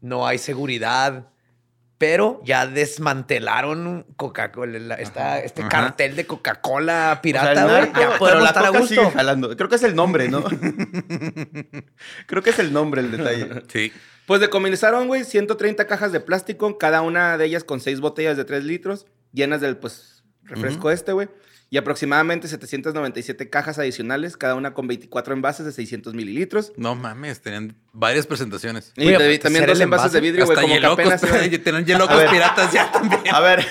[0.00, 1.28] no hay seguridad,
[1.98, 5.70] pero ya desmantelaron Coca-Cola, la- esta- este Ajá.
[5.70, 8.94] cartel de Coca-Cola O sea, pirata, narco, ya pero podemos la estar a coca gusto.
[8.94, 9.56] sigue jalando.
[9.56, 10.42] Creo que es el nombre, ¿no?
[12.26, 13.62] Creo que es el nombre el detalle.
[13.72, 13.92] Sí.
[14.26, 18.44] Pues decomisaron, güey, 130 cajas de plástico, cada una de ellas con seis botellas de
[18.44, 21.28] 3 litros, llenas del, pues, refresco este, güey.
[21.74, 26.70] Y aproximadamente 797 cajas adicionales, cada una con 24 envases de 600 mililitros.
[26.76, 28.92] No mames, tenían varias presentaciones.
[28.96, 31.20] Y también dos envases de vidrio, güey, como que apenas...
[31.20, 32.30] tenían hielocos ver.
[32.30, 33.22] piratas ya también.
[33.28, 33.66] A ver,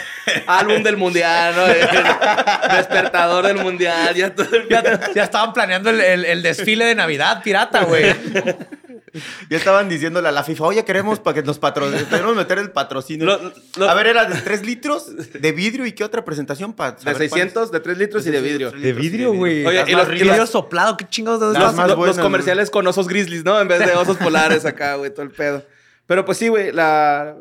[0.48, 1.66] Álbum del mundial, ¿no?
[2.76, 6.96] Despertador del mundial, ya todo el Ya, ya estaban planeando el, el- el desfile de
[6.96, 8.04] Navidad pirata, güey.
[9.49, 12.71] ya estaban diciéndole a la FIFA, oye, queremos para que nos patrocinen, queremos meter el
[12.71, 13.26] patrocinio.
[13.26, 16.91] Lo- lo- a ver, era de 3 litros de vidrio y qué otra presentación para
[16.93, 18.71] De 600, de 3 litros y de vidrio.
[18.71, 19.65] De vidrio, güey.
[19.65, 23.43] Oye, Las y los- soplado, qué chingados de Los- buenas, los comerciales con osos grizzlies,
[23.45, 23.60] ¿no?
[23.62, 25.63] En vez de osos polares acá, güey, todo el pedo.
[26.06, 27.36] Pero pues sí, güey, la...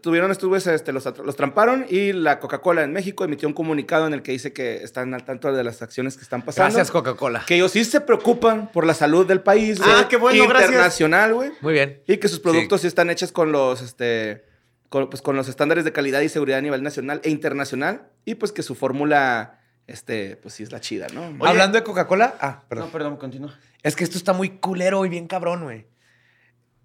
[0.00, 4.06] Tuvieron estos güeyes, este, los, los tramparon y la Coca-Cola en México emitió un comunicado
[4.06, 6.66] en el que dice que están al tanto de las acciones que están pasando.
[6.66, 7.44] Gracias, Coca-Cola.
[7.46, 9.90] Que ellos sí se preocupan por la salud del país, güey.
[9.92, 10.70] Ah, qué bueno, gracias.
[10.70, 11.50] Internacional, güey.
[11.60, 12.00] Muy bien.
[12.06, 14.44] Y que sus productos sí, están hechos con los, este,
[14.88, 18.08] con, pues, con los estándares de calidad y seguridad a nivel nacional e internacional.
[18.24, 21.26] Y pues que su fórmula este, pues sí es la chida, ¿no?
[21.26, 21.50] Oye.
[21.50, 22.36] Hablando de Coca-Cola.
[22.40, 22.86] Ah, perdón.
[22.86, 23.58] No, perdón, continúa.
[23.82, 25.86] Es que esto está muy culero y bien cabrón, güey.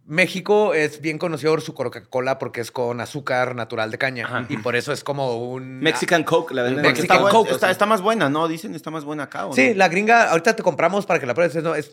[0.09, 4.45] México es bien conocido por su Coca-Cola porque es con azúcar natural de caña.
[4.49, 5.79] Y por eso es como un.
[5.79, 6.81] Mexican Coke, la venden.
[6.81, 8.47] Mexican está, Coke, está, más buena, ¿no?
[8.47, 9.45] Dicen está más buena acá.
[9.45, 9.75] ¿o Sí, no?
[9.75, 11.55] la gringa, ahorita te compramos para que la pruebes.
[11.63, 11.91] No, es,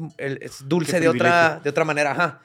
[0.65, 2.13] dulce de otra, de otra manera.
[2.13, 2.41] Ajá.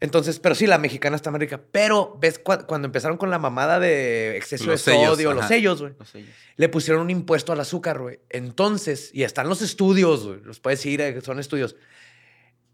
[0.00, 1.60] Entonces, pero sí, la mexicana está más rica.
[1.70, 2.40] Pero, ¿ves?
[2.40, 5.92] Cu- Cuando empezaron con la mamada de exceso Los de sellos, sodio, los sellos, güey.
[5.96, 6.24] No sé.
[6.56, 8.18] Le pusieron un impuesto al azúcar, güey.
[8.28, 10.40] Entonces, y están los estudios, güey.
[10.42, 11.76] Los puedes ir, eh, son estudios.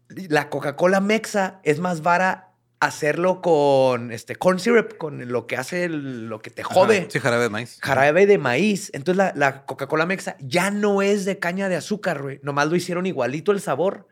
[0.09, 2.47] La Coca-Cola Mexa es más vara
[2.79, 7.07] hacerlo con este corn syrup, con lo que hace el- lo que te jode.
[7.09, 7.77] Sí, jarabe de maíz.
[7.81, 8.89] Jarabe de maíz.
[8.93, 12.39] Entonces la, la Coca-Cola Mexa ya no es de caña de azúcar, güey.
[12.41, 14.07] Nomás lo hicieron igualito el sabor.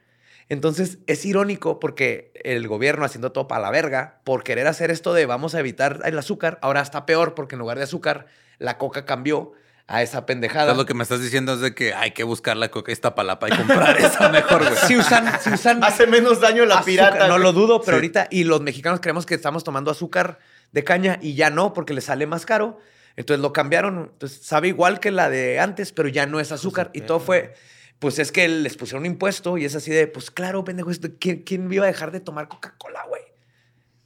[0.50, 5.14] Entonces es irónico porque el gobierno haciendo todo para la verga, por querer hacer esto
[5.14, 8.28] de vamos a evitar el azúcar, ahora está peor porque en lugar de azúcar,
[8.60, 9.52] la coca cambió
[9.88, 10.64] a esa pendejada.
[10.66, 13.48] Entonces, lo que me estás diciendo es de que hay que buscar la coca Iztapalapa
[13.48, 14.76] y comprar esa mejor, güey.
[14.86, 17.28] Si usan, si usan Hace menos daño la azúcar, pirata.
[17.28, 17.44] No güey.
[17.44, 18.00] lo dudo, pero Sí.
[18.00, 20.40] ahorita, y los mexicanos creemos que estamos tomando azúcar
[20.74, 22.80] de caña y ya no, porque le sale más caro.
[23.16, 24.10] Entonces lo cambiaron.
[24.12, 26.92] Entonces sabe igual que la de antes, pero ya no es azúcar.
[26.94, 27.54] Y todo fue,
[28.00, 31.08] pues es que les pusieron un impuesto y es así de, pues claro, pendejo, esto-
[31.20, 33.22] ¿quién, quién iba a dejar de tomar Coca-Cola, güey?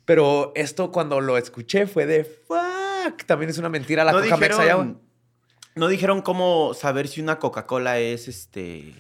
[0.06, 4.38] Pero esto cuando lo escuché fue de, fuck, también es una mentira la no Coca
[4.38, 4.88] Mexa ya, güey.
[4.88, 5.02] dijeron,
[5.76, 8.94] no dijeron cómo saber si una Coca-Cola es este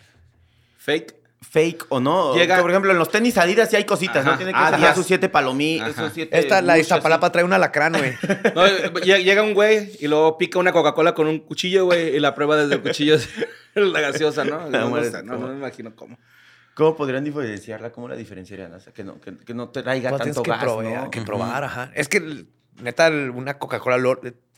[0.77, 1.15] Fake.
[1.41, 2.33] fake o no.
[2.35, 4.31] Llega- por ejemplo, en los tenis Adidas sí hay cositas, Ajá.
[4.31, 4.37] ¿no?
[4.37, 6.05] Tiene que Ah, sacar sus siete palomitas, Ajá.
[6.05, 8.13] sus siete Esta, la Iztapalapa trae un alacrán, güey.
[8.55, 8.67] No,
[9.03, 12.55] llega un güey y luego pica una Coca-Cola con un cuchillo, güey, y la prueba
[12.57, 13.27] desde el cuchillo es
[13.75, 14.69] la gaseosa, ¿no?
[14.69, 16.17] No, no sé, no, no me imagino cómo.
[16.73, 17.91] ¿Cómo podrían diferenciarla?
[17.91, 18.73] ¿Cómo la diferenciarían?
[18.73, 21.11] O sea, que no, que, que no traiga Pues tanto tienes que, gas, probar, ¿no?
[21.11, 21.91] que probar, ajá.
[21.95, 22.45] Es que,
[22.81, 23.97] neta, una Coca-Cola,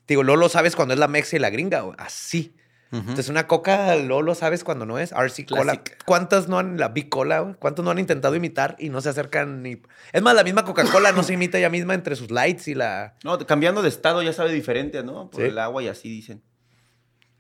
[0.04, 2.56] lo- digo, luego lo sabes cuando es la Mexa y la gringa, güey, así.
[2.92, 5.14] Entonces, una Coca, luego lo sabes cuando no es.
[5.14, 5.64] RC Cola.
[5.78, 6.04] Classic.
[6.06, 7.56] ¿Cuántas no han, la Big Cola, güey?
[7.56, 9.82] ¿Cuántos no han intentado imitar y no se acercan ni...
[10.12, 13.16] Es más, la misma Coca-Cola no se imita ella misma entre sus lights y la...
[13.24, 15.32] No, cambiando de estado ya sabe diferente, ¿no?
[15.32, 15.48] Por Sí.
[15.48, 16.44] el agua y así dicen.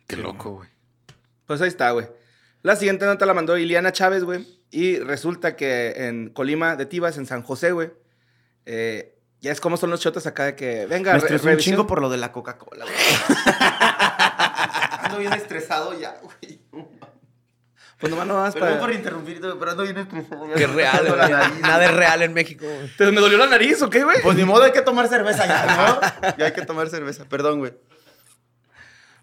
[0.08, 0.69] Qué loco, güey.
[1.45, 2.08] Pues ahí está, güey.
[2.63, 4.47] La siguiente nota la mandó Iliana Chávez, güey.
[4.71, 7.91] Y resulta que en Colima de Tibas, en San José, güey.
[8.65, 9.12] eh,
[9.43, 12.01] ya es como son los chotas acá de que, venga, Me re- un chingo por
[12.01, 12.95] lo de la Coca-Cola, güey.
[15.01, 16.62] ando bien estresado ya, güey.
[17.99, 18.82] Pues nomás no vas Perdón para...
[18.82, 20.45] por interrumpirte, pero ando bien estresado.
[20.56, 21.32] es real, la güey.
[21.32, 21.60] nariz.
[21.62, 22.65] Nada es real en México.
[22.65, 22.88] güey.
[22.97, 24.21] ¿Te- ¿Me dolió la nariz o qué, güey?
[24.21, 26.32] Pues ni modo, hay que tomar cerveza ya, ¿no?
[26.38, 27.25] Ya hay que tomar cerveza.
[27.25, 27.73] Perdón, güey.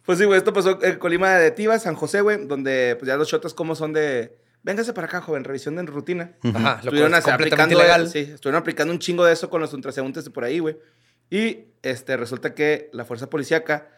[0.05, 3.17] Pues sí, güey, esto pasó en Colima de Tibas, San José, güey, donde pues ya
[3.17, 4.37] los chotas como son de...
[4.63, 6.33] Véngase para acá, joven, revisión de rutina.
[6.43, 8.09] Ajá, lo estuvieron cual es aplicando, ilegal.
[8.09, 10.77] Sí, estuvieron aplicando un chingo de eso con los ultraseúntes de por ahí, güey.
[11.31, 13.89] Y este, resulta que la fuerza policíaca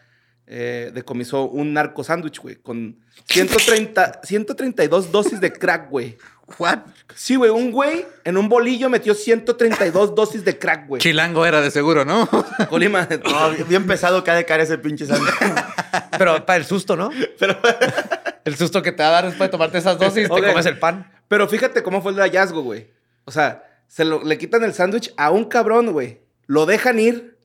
[0.45, 2.99] eh, decomisó un narco sándwich, güey, con
[3.29, 6.17] 130, 132 dosis de crack, güey.
[6.59, 6.79] ¿What?
[7.15, 11.01] Sí, güey, un güey en un bolillo metió 132 dosis de crack, güey.
[11.01, 12.29] Chilango era de seguro, ¿no?
[12.69, 13.07] Colima.
[13.23, 15.33] No, bien pesado que ha de caer ese pinche sándwich.
[16.17, 17.09] Pero para el susto, ¿no?
[18.45, 20.79] El susto que te va a dar después de tomarte esas dosis, te comes el
[20.79, 21.11] pan.
[21.27, 22.91] Pero fíjate cómo fue el hallazgo, güey.
[23.25, 26.21] O sea, se lo, le quitan el sándwich a un cabrón, güey.
[26.45, 27.37] Lo dejan ir.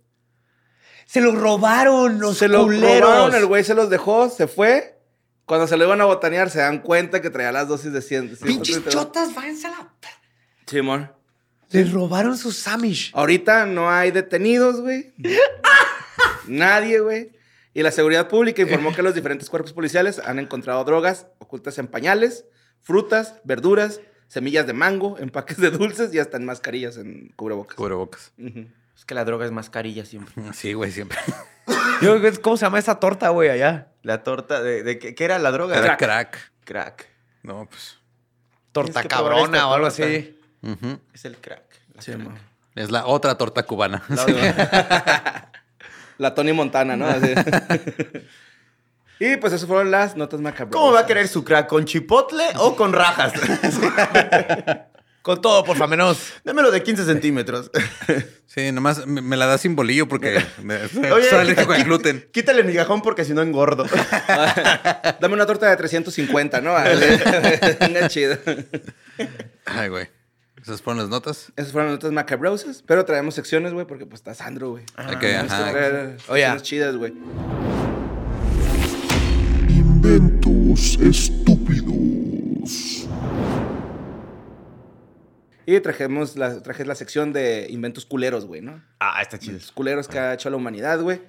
[1.06, 3.00] Se lo robaron los se lo culeros.
[3.08, 4.98] robaron, el güey se los dejó, se fue.
[5.46, 8.36] Cuando se lo iban a botanear, se dan cuenta que traía las dosis de 100.
[8.36, 8.92] Pinches 132.
[8.92, 9.92] chotas, váyanse a la...
[10.66, 11.10] Simón.
[11.70, 13.10] Les robaron sus Samish.
[13.14, 15.14] Ahorita no hay detenidos, güey.
[16.46, 17.30] Nadie, güey.
[17.74, 21.86] Y la seguridad pública informó que los diferentes cuerpos policiales han encontrado drogas ocultas en
[21.86, 22.44] pañales,
[22.82, 27.76] frutas, verduras, semillas de mango, empaques de dulces y hasta en mascarillas en cubrebocas.
[27.76, 28.32] Cubrebocas.
[28.96, 30.34] Es que la droga es mascarilla siempre.
[30.52, 31.18] Sí, güey, siempre.
[32.02, 33.88] Yo, ¿Cómo se llama esa torta, güey, allá?
[34.02, 35.78] La torta de, de ¿qué, qué era la droga?
[35.78, 36.52] Era crack.
[36.64, 37.06] Crack.
[37.42, 37.98] No, pues.
[38.72, 40.38] Torta cabrona o algo así.
[41.12, 41.64] Es el crack.
[41.94, 42.38] La Sí, crack.
[42.74, 44.04] Es la otra torta cubana.
[44.08, 44.24] La
[46.34, 47.06] Tony Montana, ¿no?
[47.06, 47.32] Así.
[49.20, 50.80] y pues eso fueron las notas macabrosas.
[50.80, 51.68] ¿Cómo va a querer su crack?
[51.68, 53.32] ¿Con chipotle o con rajas?
[55.28, 56.32] Con todo, por favor, menos.
[56.42, 57.70] Démelo de 15 centímetros.
[58.48, 62.28] Sí, nomás me, me la da sin bolillo porque me, soy Oye, alérgico al gluten.
[62.32, 63.84] Quítale el migajón porque si no engordo.
[65.20, 66.74] Dame una torta de 350, ¿no?
[67.78, 68.38] Venga, chido.
[69.66, 70.08] Ay, güey.
[70.62, 71.52] Esas fueron las notas.
[71.56, 74.84] Esas fueron notas macabrosas, pero traemos secciones, güey, porque pues está Sandro, güey.
[74.96, 76.16] Hay que, Vamos a ajá.
[76.28, 76.46] Oye.
[76.62, 77.12] chidas, güey.
[79.68, 83.06] Inventos estúpidos.
[85.66, 88.82] Y trajemos la, traje la sección de inventos culeros, güey, ¿no?
[89.00, 89.54] Ah, está chido.
[89.58, 91.20] Los culeros que ha hecho la humanidad, güey.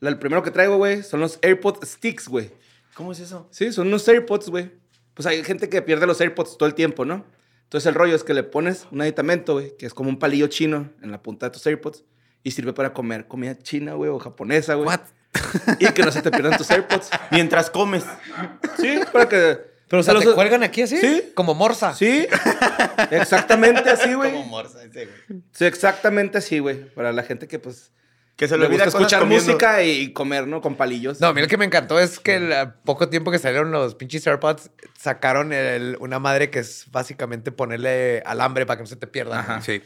[0.00, 2.52] La- El primero que traigo, güey, son los AirPod Sticks, güey.
[2.94, 3.48] ¿Cómo es eso?
[3.50, 4.70] Sí, son unos AirPods, güey.
[5.14, 7.24] Pues hay gente que pierde los AirPods todo el tiempo, ¿no?
[7.68, 10.46] Entonces el rollo es que le pones un aditamento, güey, que es como un palillo
[10.46, 12.02] chino en la punta de tus AirPods
[12.42, 14.86] y sirve para comer comida china, güey, o japonesa, güey.
[14.86, 15.00] What?
[15.78, 17.10] Y que no se te pierdan tus AirPods.
[17.30, 18.04] Mientras comes.
[18.80, 19.58] Sí, para que...
[19.86, 20.96] Pero, o sea, los- ¿te cuelgan aquí así?
[20.98, 21.30] Sí.
[21.34, 21.94] Como morsa.
[21.94, 22.26] Sí,
[23.10, 24.32] exactamente así, güey.
[24.44, 25.42] morsa ese, güey.
[25.52, 26.88] Sí, exactamente así, güey.
[26.94, 27.90] Para la gente que, pues,
[28.38, 29.44] Que se le olvida gusta escuchar comiendo.
[29.46, 30.60] música y comer, ¿no?
[30.60, 31.20] Con palillos.
[31.20, 33.70] No, a mí lo que me encantó es que el a poco tiempo que salieron
[33.72, 38.86] los pinches AirPods, sacaron el- una madre que es básicamente ponerle alambre para que no
[38.86, 39.40] se te pierda.
[39.40, 39.60] Ajá.
[39.60, 39.82] Sí.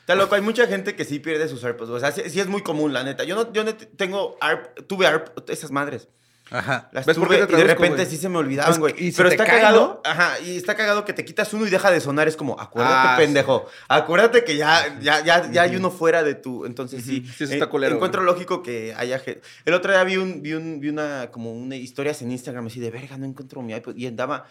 [0.00, 1.90] Está loco, hay mucha gente que sí pierde sus AirPods.
[1.90, 3.24] O sea, sí, sí es muy común, la neta.
[3.24, 6.08] Yo no, yo no tengo AirP, tuve AirP, esas madres.
[6.50, 6.88] Ajá.
[6.92, 8.94] Las ¿Ves por tuve y de repente sí se me olvidaban, Es güey.
[8.94, 12.00] que- Pero está cagado, ajá, y está cagado que te quitas uno y deja de
[12.00, 12.28] sonar.
[12.28, 13.66] Es como, acuérdate, Ah, pendejo.
[13.88, 16.64] Acuérdate que ya, ya, ya, ya hay uno fuera de tu.
[16.64, 17.24] Entonces sí.
[17.36, 19.42] Sí, eso está eh, culero, Encuentro lógico que haya gente.
[19.64, 22.78] El otro día vi un, vi un, vi una, como una historias en Instagram así
[22.78, 23.96] de verga, no encuentro mi iPod.
[23.96, 24.46] Y andaba.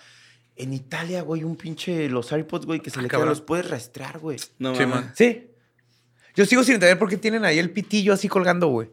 [0.57, 3.69] En Italia, güey, un pinche los AirPods, güey, que se Ah, le quedan, los puedes
[3.69, 4.37] rastrear, güey.
[4.57, 5.11] No, Sí, man.
[5.13, 5.49] Sí.
[6.33, 8.89] Yo sigo sin entender por qué tienen ahí el pitillo así colgando, güey.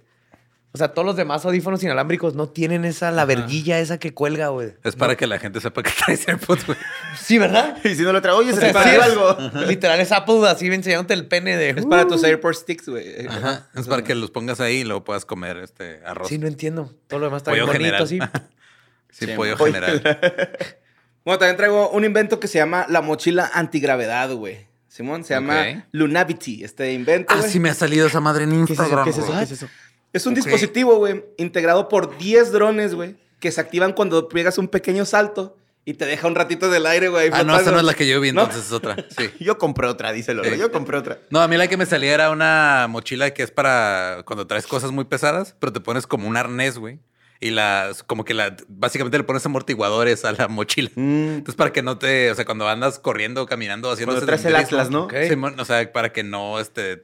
[0.74, 4.48] O sea, todos los demás audífonos inalámbricos no tienen esa, la verguilla esa que cuelga,
[4.48, 4.72] güey.
[4.82, 6.78] Es para que la gente sepa que traes AirPods, güey.
[7.20, 7.76] Sí, ¿verdad?
[7.84, 9.36] Y si no lo traigo, oye, O se sea, te sí algo.
[9.66, 11.70] Literal, es Apple así enseñándote el pene de...
[11.70, 13.26] Es para tus AirPods Sticks, güey.
[13.26, 13.68] Ajá.
[13.74, 16.28] Es para que los pongas ahí y luego puedas comer este arroz.
[16.28, 16.90] Sí, no entiendo.
[17.06, 18.30] Todo lo demás está pollo bien bonito, general.
[18.32, 18.42] así.
[19.10, 19.74] Sí, Sí, pollo pollo.
[19.74, 20.02] general.
[21.24, 24.66] Bueno, también traigo un invento que se llama la mochila antigravedad, güey.
[24.88, 25.86] Simón, se llama.
[25.92, 28.82] Lunavity, este invento, Ah, sí me ha salido esa madre en ¿Qué es eso?
[28.82, 29.04] Instagram.
[29.04, 29.32] ¿Qué es eso?
[29.32, 29.68] ¿Qué es eso?
[30.12, 34.68] Es un dispositivo, güey, integrado por 10 drones, güey, que se activan cuando pegas un
[34.68, 37.30] pequeño salto y te deja un ratito del aire, güey.
[37.32, 38.42] Ah, no, esa no es la que yo vi, ¿No?
[38.42, 38.96] entonces es otra.
[39.16, 39.30] Sí.
[39.40, 40.44] Yo compré otra, Lolo.
[40.44, 40.56] Eh.
[40.56, 41.18] Yo compré otra.
[41.30, 44.66] No, a mí la que me salía era una mochila que es para cuando traes
[44.66, 47.00] cosas muy pesadas, pero te pones como un arnés, güey.
[47.40, 50.90] Y las, como que la, básicamente le pones amortiguadores a la mochila.
[50.94, 51.38] Mm.
[51.38, 54.54] Entonces, para que no te, o sea, cuando andas corriendo, caminando, haciendo Cuando traes el
[54.54, 55.04] Atlas, ¿no?
[55.04, 55.14] Ok.
[55.28, 57.02] Simón, o sea, para que no, este,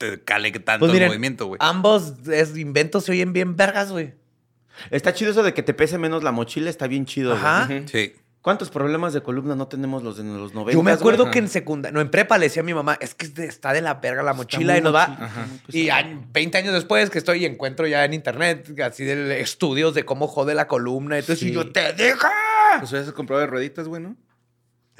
[0.00, 1.58] te cale tanto Pues el miren, movimiento, güey.
[1.62, 4.14] Ambos es- inventos se oyen bien vergas, güey.
[4.90, 7.34] Está chido eso de que te pese menos la mochila, está bien chido.
[7.34, 7.68] Ajá.
[7.84, 8.14] Sí.
[8.40, 10.72] ¿Cuántos problemas de columna no tenemos los de los 90?
[10.72, 11.32] Yo me acuerdo güey?
[11.34, 13.82] que en secundaria, no, en prepa le decía a mi mamá, es que está de
[13.82, 15.02] la verga la mochila y nos va.
[15.04, 15.98] ajá, pues, y ajá.
[15.98, 20.06] año- 20 años después que estoy y encuentro ya en internet así de estudios de
[20.06, 21.18] cómo jode la columna.
[21.18, 21.50] Entonces Sí.
[21.50, 22.30] y yo te deja.
[22.78, 24.16] Pues hubieras comprado de rueditas, güey, ¿no?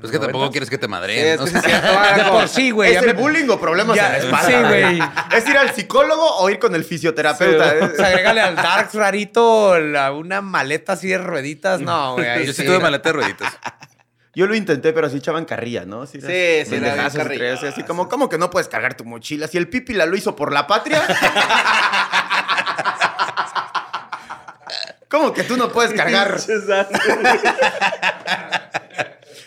[0.01, 0.51] Pues que tampoco ¿Noventas?
[0.53, 1.27] quieres que te Sí, madreen.
[1.27, 1.45] es ¿no?
[1.45, 2.93] que sí es ah, De como- por sí, güey.
[2.95, 4.49] ¿Es el me- bullying o problemas Ya, en la espalda?
[4.49, 5.01] sí, güey.
[5.37, 7.75] ¿Es ir al psicólogo o ir con el fisioterapeuta?
[7.93, 11.81] O sea, agrégale al Darks rarito la- una maleta así de rueditas.
[11.81, 12.47] No, güey.
[12.47, 13.59] Yo sí tuve maleta de rueditas.
[14.35, 16.03] Yo lo intenté, pero así echaban carrilla, ¿no?
[16.03, 16.27] Así, Sí,
[16.65, 17.49] sí, era carrilla.
[17.51, 19.49] ellos, Así como, ¿cómo que no puedes cargar tu mochila?
[19.49, 21.03] Si el Pipila lo hizo por la patria.
[25.09, 26.39] ¿Cómo que tú no puedes cargar?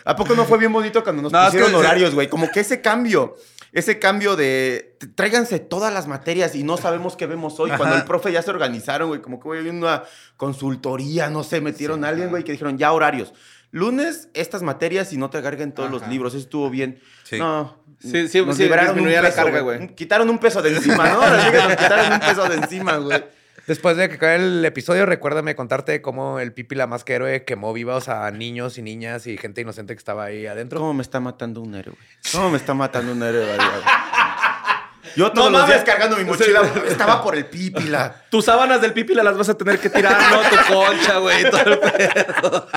[0.05, 2.27] ¿A poco no fue bien bonito cuando nos No, es pusieron que- horarios, güey?
[2.29, 3.35] Como que ese cambio,
[3.71, 7.71] ese cambio de tráiganse todas las materias y no sabemos qué vemos hoy.
[7.77, 10.03] Cuando el profe ya se organizaron, güey, como que güey, una
[10.37, 13.33] consultoría, no sé, metieron a alguien, güey, que dijeron ya horarios.
[13.71, 16.33] Lunes, estas materias y no te carguen todos los libros.
[16.35, 16.99] Eso estuvo bien.
[17.23, 17.39] Sí.
[17.39, 17.75] No.
[17.99, 19.95] Sí, sí, nos sí, liberaron un disminuía la peso, carga, güey.
[19.95, 21.21] Quitaron un peso de encima, ¿no?
[21.23, 23.23] Ahora sí que nos quitaron un peso de encima, güey.
[23.67, 27.45] Después de que acabe el episodio, recuérdame contarte cómo el Pipi la más que héroe
[27.45, 30.79] quemó vivos a niños y niñas y gente inocente que estaba ahí adentro.
[30.79, 31.95] ¿Cómo me está matando un héroe?
[32.33, 33.45] ¿Cómo me está matando un héroe?
[35.15, 38.23] Yo todos No los días cargando mi mochila, estaba por el pípila.
[38.29, 40.41] Tus sábanas del pipila las vas a tener que tirar, ¿no?
[40.41, 42.67] Tu concha, güey, todo el pedo.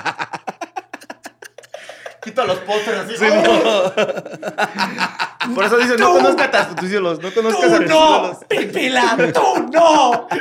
[2.22, 3.14] Quito los pósters así.
[3.48, 3.92] ¡oh!
[5.54, 8.38] Por eso dicen, no conozcas a tus ídolos, no conozcas a tus ídolos.
[8.48, 9.16] ¡Pipila!
[9.32, 10.28] ¡Tú no!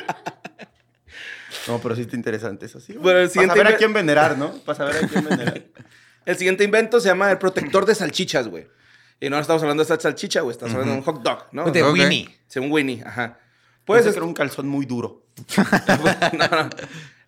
[1.68, 2.94] No, pero sí está interesante eso, sí.
[2.94, 4.52] Bueno, el Para siguiente saber a quién venerar, ¿no?
[4.66, 5.64] Para saber a quién venerar.
[6.26, 8.68] El siguiente invento se llama el protector de salchichas, güey.
[9.20, 10.54] Y no estamos hablando de esta salchicha, güey.
[10.54, 11.70] Estamos hablando de un hot dog, ¿no?
[11.72, 11.94] De Ok.
[11.94, 12.36] Winnie.
[12.48, 13.40] Sí, un Winnie, ajá.
[13.86, 15.24] Puede ser un calzón muy duro.
[16.34, 16.70] no, no.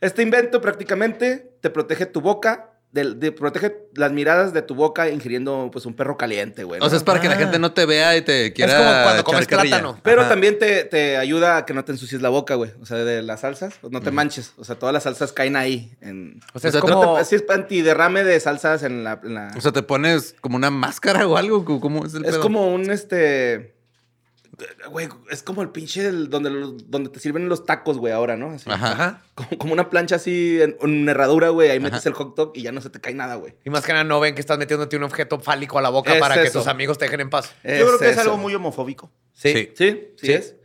[0.01, 5.69] Este invento prácticamente te protege tu boca, de- protege las miradas de tu boca ingiriendo
[5.71, 6.79] pues un perro caliente, güey.
[6.79, 6.85] ¿no?
[6.85, 9.03] O sea, es para que la gente no te vea y te quiera es como
[9.03, 9.99] cuando comes plátano.
[10.03, 10.29] Pero Ajá.
[10.29, 12.71] también te, te ayuda a que no te ensucies la boca, güey.
[12.81, 14.53] O sea, de las salsas, pues no te manches.
[14.57, 15.95] O sea, todas las salsas caen ahí.
[16.01, 16.39] En...
[16.53, 17.03] O sea, O sea, es como...
[17.03, 19.19] No te- sí, es antiderrame de salsas en la...
[19.23, 21.65] en la- O sea, te pones como una máscara o algo.
[21.79, 22.41] ¿Cómo es el es pedo?
[22.41, 23.76] como un, este...
[24.89, 28.37] Güey, es como el pinche del- donde, los- donde te sirven los tacos, güey, ahora,
[28.37, 28.51] ¿no?
[28.51, 28.69] Así.
[28.71, 29.21] Ajá.
[29.35, 31.69] Como, como una plancha así en una herradura, güey.
[31.69, 33.53] Ahí metes el hot dog y ya no se te cae nada, güey.
[33.65, 36.13] Y más que nada no ven que estás metiéndote un objeto fálico a la boca
[36.15, 37.53] Es para que tus amigos te dejen en paz.
[37.63, 39.11] Yo creo que es algo muy homofóbico.
[39.33, 39.53] Sí.
[39.53, 40.33] Sí, sí, Sí.
[40.33, 40.55] es.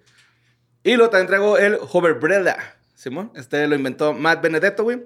[0.84, 2.56] Y luego también traigo el Hoverbrella.
[2.94, 3.30] Simón.
[3.34, 5.02] Este lo inventó Matt Benedetto, güey.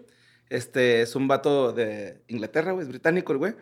[0.49, 3.55] Este es un vato de Inglaterra, güey, es británico, el güey.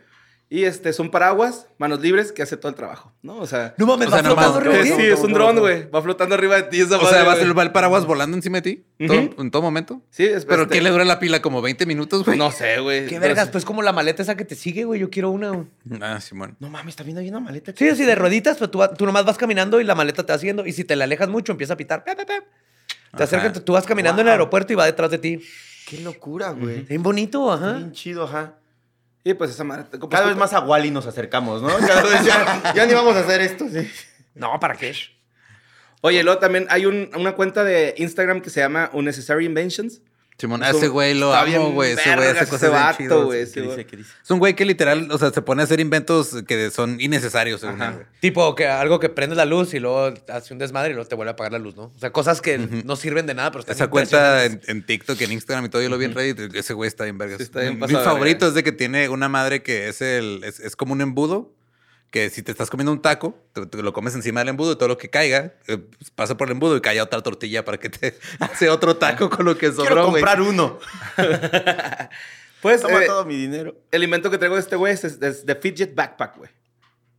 [0.50, 3.38] Y este es un paraguas, manos libres, que hace todo el trabajo, ¿no?
[3.38, 4.76] O sea, No mames, O sea, va flotando arriba.
[4.78, 5.90] eh, sí, es un dron, güey.
[5.90, 8.62] Va flotando arriba de ti esa O madre, sea, ¿va, el paraguas volando encima de
[8.62, 8.84] ti?
[9.06, 9.42] ¿Todo- Ujú.
[9.42, 10.02] ¿En todo momento?
[10.10, 11.40] Sí, es ¿Pero este- qué le dura la pila?
[11.42, 12.38] ¿Como 20 minutos, güey?
[12.38, 13.06] No sé, güey.
[13.06, 13.52] Qué vergas, sí.
[13.52, 15.00] pues como la maleta esa que te sigue, güey.
[15.00, 15.48] Yo quiero una.
[15.50, 15.66] güey.
[16.00, 16.56] Ah, Simón.
[16.60, 17.72] No mames, también hay una maleta.
[17.74, 20.32] Sí, así de rueditas, pero tú, va- tú nomás vas caminando y la maleta te
[20.32, 20.66] va siguiendo.
[20.66, 22.04] Y si te la alejas mucho, empieza a pitar.
[22.04, 22.34] Pe, pe, pe.
[23.16, 25.40] Te acercas, tú vas caminando en el aeropuerto y va detrás de ti.
[25.88, 26.82] Qué locura, güey.
[26.82, 27.72] Bien bonito, ajá.
[27.74, 28.54] Bien chido, ajá.
[29.24, 29.84] Y pues esa madre.
[29.90, 31.68] pues, Cada vez más a Wally nos acercamos, ¿no?
[31.86, 33.90] Cada vez ya, ya ni vamos a hacer esto, sí.
[34.34, 34.94] No, ¿para qué?
[36.02, 40.02] Oye, luego también hay un- una cuenta de Instagram que se llama Unnecessary Inventions.
[40.36, 41.92] Simón, a ese güey lo amo, bien güey.
[41.92, 43.22] Ese güey hace ese cosas bien vato, chidas.
[43.24, 43.38] güey.
[43.38, 43.86] ¿Qué ese dice?
[43.86, 44.10] ¿Qué dice?
[44.24, 47.60] Es un güey que literal, o sea, se pone a hacer inventos que son innecesarios,
[47.60, 47.94] según él.
[48.20, 51.14] Tipo que algo que prende la luz y luego hace un desmadre y luego te
[51.14, 51.84] vuelve a apagar la luz, ¿no?
[51.84, 55.20] O sea, cosas que no sirven de nada, pero están Esa cuenta en, en TikTok,
[55.20, 56.54] en Instagram y todo, yo lo vi en Reddit.
[56.56, 57.36] Ese güey está bien vergas.
[57.38, 60.42] Sí, está bien Mi- Mi favorito es de que tiene una madre que es el
[60.44, 61.52] es, es como un embudo.
[62.14, 64.76] Que si te estás comiendo un taco, te, te lo comes encima del embudo y
[64.76, 67.78] todo lo que caiga eh, pues, pasa por el embudo y cae otra tortilla para
[67.78, 70.22] que te hace otro taco con lo que Quiero sobró, güey.
[70.22, 70.78] comprar uno.
[72.62, 73.74] Pues Toma eh, todo mi dinero.
[73.90, 76.50] el invento que traigo de este güey es, es, es The Fidget Backpack, güey.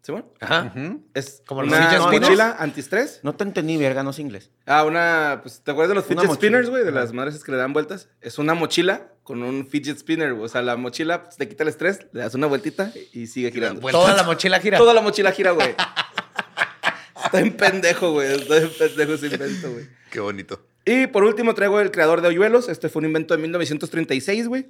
[0.06, 0.32] ¿Sí, bueno?
[0.40, 0.72] Ajá.
[1.16, 2.22] Es Como los una spinners.
[2.22, 3.22] mochila antiestrés.
[3.24, 4.52] No te entendí, verga, no sé inglés.
[4.68, 5.40] Ah, una.
[5.42, 6.84] Pues, ¿Te acuerdas de los fidget spinners, güey?
[6.86, 8.08] De las madres que le dan vueltas.
[8.22, 10.46] Es una mochila con un fidget spinner, güey.
[10.46, 13.52] O sea, la mochila pues, te quita el estrés, le das una vueltita y sigue
[13.52, 13.82] girando.
[13.90, 14.78] Toda la mochila gira.
[14.78, 15.74] Toda la mochila gira, güey.
[17.26, 18.32] Está en pendejo, güey.
[18.32, 19.88] Está en pendejo ese invento, güey.
[20.12, 20.68] Qué bonito.
[20.86, 22.70] Y por último traigo el creador de hoyuelos.
[22.70, 24.68] Este fue un invento de 1936, güey.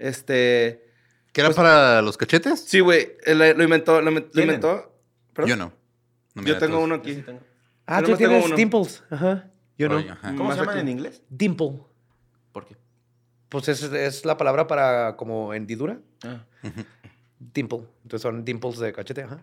[0.00, 0.91] Este.
[1.32, 2.60] ¿Qué era para los cachetes?
[2.60, 3.16] Sí, güey.
[3.24, 4.00] él Lo inventó.
[4.02, 4.94] Lo, inventó.
[5.32, 5.48] ¿Perdón?
[5.48, 5.72] Yo no.
[6.34, 6.84] No, Yo tengo todos.
[6.84, 7.24] uno aquí.
[7.86, 9.02] Ah, Yo tú tengo tienes dimples.
[9.10, 9.50] Ajá.
[9.78, 9.96] Yo no.
[9.96, 10.34] Oye, ajá.
[10.36, 10.80] ¿Cómo se llaman aquí.
[10.80, 11.22] en inglés?
[11.30, 11.80] Dimple.
[12.52, 12.76] ¿Por qué?
[13.48, 15.98] Pues es, es la palabra para como hendidura.
[16.24, 16.44] Ah.
[17.38, 17.84] Dimple.
[18.02, 19.42] Entonces son dimples de cachete, ajá.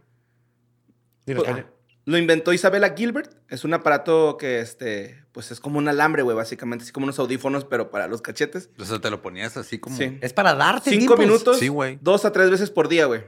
[1.25, 1.65] Dime, Pues.
[2.05, 3.31] Lo inventó Isabella Gilbert.
[3.49, 6.83] Es un aparato que, este, pues es como un alambre, güey, básicamente.
[6.83, 8.69] Así como unos audífonos, pero para los cachetes.
[8.79, 9.95] O sea, te lo ponías así como.
[9.95, 10.17] Sí.
[10.21, 11.99] Es para darte Cinco minutos, Sí, güey.
[12.01, 13.23] dos a tres veces por día, güey.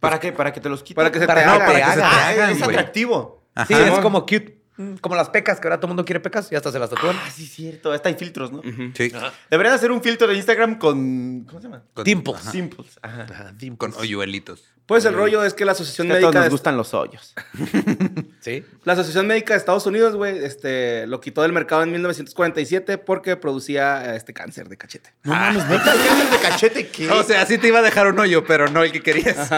[0.00, 0.32] ¿Para qué?
[0.32, 0.96] ¿Para que te los quiten?
[0.96, 1.66] Para que se Para te no, haga.
[1.66, 2.28] para que se te haga.
[2.28, 3.42] hagan, es atractivo.
[3.54, 3.66] Ajá.
[3.66, 4.60] Sí, es como cute.
[5.00, 7.16] Como las pecas, que ahora todo el mundo quiere pecas y hasta se las tatúan.
[7.18, 7.92] Ah, sí, cierto.
[7.92, 8.60] Hasta hay filtros, ¿no?
[8.94, 9.12] Sí.
[9.50, 11.44] Deberían hacer un filtro de Instagram con...
[11.48, 11.82] ¿Cómo se llama?
[11.94, 12.36] Con- Dimples.
[12.40, 12.50] ajá.
[12.50, 12.98] Simples.
[13.02, 13.26] Ajá.
[13.30, 13.78] Ajá, dimples.
[13.94, 14.64] Con hoyuelitos.
[14.86, 16.76] Pues el rollo es que la Asociación Es que a todos Médica nos de gustan
[16.76, 17.34] los hoyos.
[18.40, 18.62] Sí.
[18.84, 23.36] La Asociación Médica de Estados Unidos, güey, este, lo quitó del mercado en 1947 porque
[23.36, 25.14] producía eh, este cáncer de cachete.
[25.22, 25.84] No mames, ¿neta?
[25.84, 27.10] ¿Cáncer de cachete qué?
[27.10, 29.48] O sea, sí te iba a dejar un hoyo, pero no el que querías.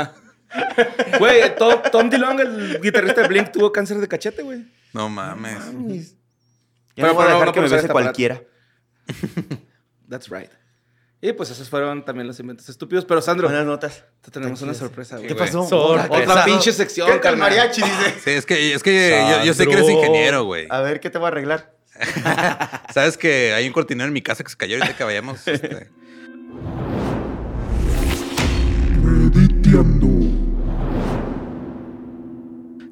[1.19, 4.65] Güey, Tom, Tom DeLonge, el guitarrista de Blink, tuvo cáncer de cachete, güey.
[4.93, 5.59] No mames.
[6.97, 8.43] Ya Pero- no voy a pero no- dejar no que me bese cualquiera.
[10.09, 10.51] That's right.
[11.21, 13.05] Y pues esos fueron también los inventos estúpidos.
[13.05, 14.05] Pero Sandro, Buenas notas.
[14.21, 15.29] te tenemos una sorpresa, güey.
[15.29, 15.63] ¿Qué pasó?
[15.63, 17.51] Otra pinche sección, ¿Qué tal carnal.
[17.51, 18.15] mariachi, dice?
[18.25, 20.67] Sí, es que, es que yo, yo sé que eres ingeniero, güey.
[20.71, 21.75] A ver, ¿qué te voy a arreglar?
[22.95, 25.47] Sabes que hay un cortinero en mi casa que se cayó ahorita que vayamos.
[25.49, 25.89] este,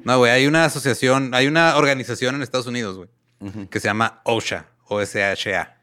[0.05, 3.09] No, güey, hay una asociación, hay una organización en Estados Unidos, güey,
[3.69, 5.74] que se llama OSHA, O-S-H-A.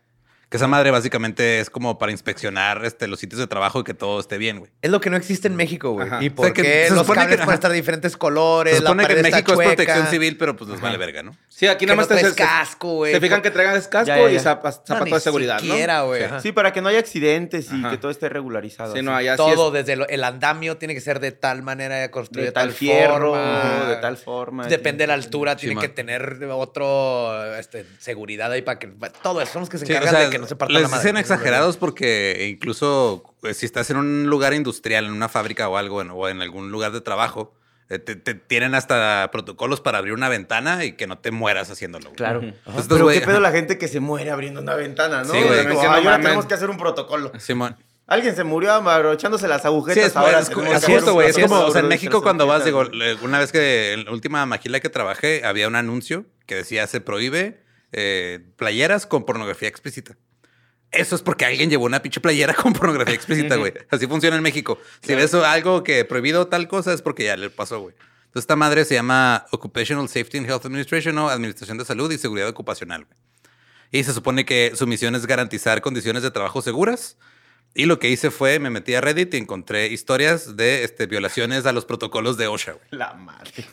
[0.53, 3.95] Que esa madre básicamente es como para inspeccionar este, los sitios de trabajo y que
[3.95, 4.71] todo esté bien, güey.
[4.83, 6.07] Es lo que no existe en México, güey.
[6.07, 6.23] Ajá.
[6.23, 8.75] ¿Y O por sea, que qué se los cables que- pueden estar de diferentes colores?
[8.75, 11.23] Se supone la que en pared México es protección civil, pero pues les vale verga,
[11.23, 11.35] ¿no?
[11.49, 13.15] Sí, aquí nada más no te casco, güey.
[13.15, 14.41] Se fijan que traigan casco Ya, ya, y ya.
[14.43, 16.07] zapa- zapato No, de seguridad, siquiera, ¿no?
[16.09, 16.23] güey.
[16.43, 16.53] Sí.
[16.53, 17.91] para que no haya accidentes y Ajá.
[17.93, 18.93] que todo esté regularizado.
[18.93, 19.07] Sí, así.
[19.07, 22.11] no, allá sí Todo, es- desde lo- el andamio tiene que ser de tal manera
[22.11, 23.85] construido de tal fierro, forma.
[23.89, 24.67] de tal forma.
[24.67, 28.89] Depende de la altura, tiene que tener otro este, seguridad ahí para que.
[29.23, 30.83] Todo eso son los que se o encargan sea, de que no se parta les
[30.83, 31.03] la madre.
[31.03, 35.77] dicen exagerados porque incluso pues, si estás en un lugar industrial, en una fábrica o
[35.77, 37.55] algo, en- o en algún lugar de trabajo,
[37.89, 41.71] eh, te, te tienen hasta protocolos para abrir una ventana y que no te mueras
[41.71, 42.05] haciéndolo.
[42.07, 42.17] güey.
[42.17, 42.41] Claro.
[42.43, 45.33] Entonces, Pero güey- qué pedo la gente que se muere abriendo una ventana, ¿no?
[45.33, 45.61] Sí, güey.
[45.61, 46.23] Es como, Que no "Ay, ahora mamen".
[46.23, 47.33] tenemos que hacer un protocolo.
[47.39, 47.77] Simón.
[48.07, 50.05] Alguien se murió abrochándose las Sí, agujetas.
[50.07, 51.29] es, ahora es, justo, güey.
[51.31, 52.83] Es como, o sea, en México cuando vas, digo,
[53.23, 57.01] una vez que en la última maquila que trabajé, había un anuncio que decía se
[57.01, 57.63] prohíbe
[57.93, 60.17] eh, playeras con pornografía explícita.
[60.93, 63.73] Eso es porque alguien llevó una pinche playera con pornografía explícita, güey.
[63.91, 64.79] Así funciona en México.
[65.03, 67.95] Si ves algo que prohibido tal cosa es porque ya le pasó, güey.
[67.95, 72.19] Entonces esta madre se llama Occupational Safety and Health Administration o Administración de Salud y
[72.19, 73.19] Seguridad Ocupacional, güey.
[73.91, 77.19] Y se supone que su misión es garantizar condiciones de trabajo seguras.
[77.75, 81.65] Y lo que hice fue, me metí a Reddit y encontré historias de este, violaciones
[81.67, 82.87] a los protocolos de OSHA, güey.
[82.91, 83.65] La madre.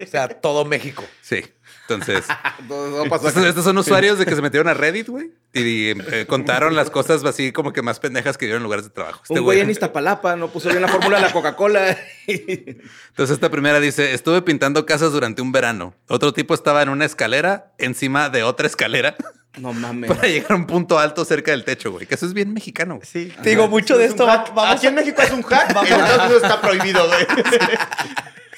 [0.00, 1.04] O sea, todo México.
[1.20, 1.44] Sí.
[1.88, 2.24] Entonces,
[2.68, 5.30] No, no pasó estos, son usuarios de que se metieron a Reddit, güey.
[5.54, 8.90] Y eh, contaron las cosas así como que más pendejas que vieron en lugares de
[8.90, 9.20] trabajo.
[9.22, 11.96] Este Un güey en Iztapalapa no puso bien la fórmula de la Coca-Cola.
[12.26, 15.94] Entonces esta primera dice, estuve pintando casas durante un verano.
[16.08, 19.16] Otro tipo estaba en una escalera encima de otra escalera
[19.58, 20.10] no mames.
[20.10, 22.06] para llegar a un punto alto cerca del techo, güey.
[22.06, 22.96] Que eso es bien mexicano.
[22.96, 23.06] güey.
[23.06, 23.32] Sí.
[23.42, 25.70] Te digo, mucho de Es esto vamos Aquí en México es un hack.
[25.70, 27.26] En Estados Unidos está prohibido, güey.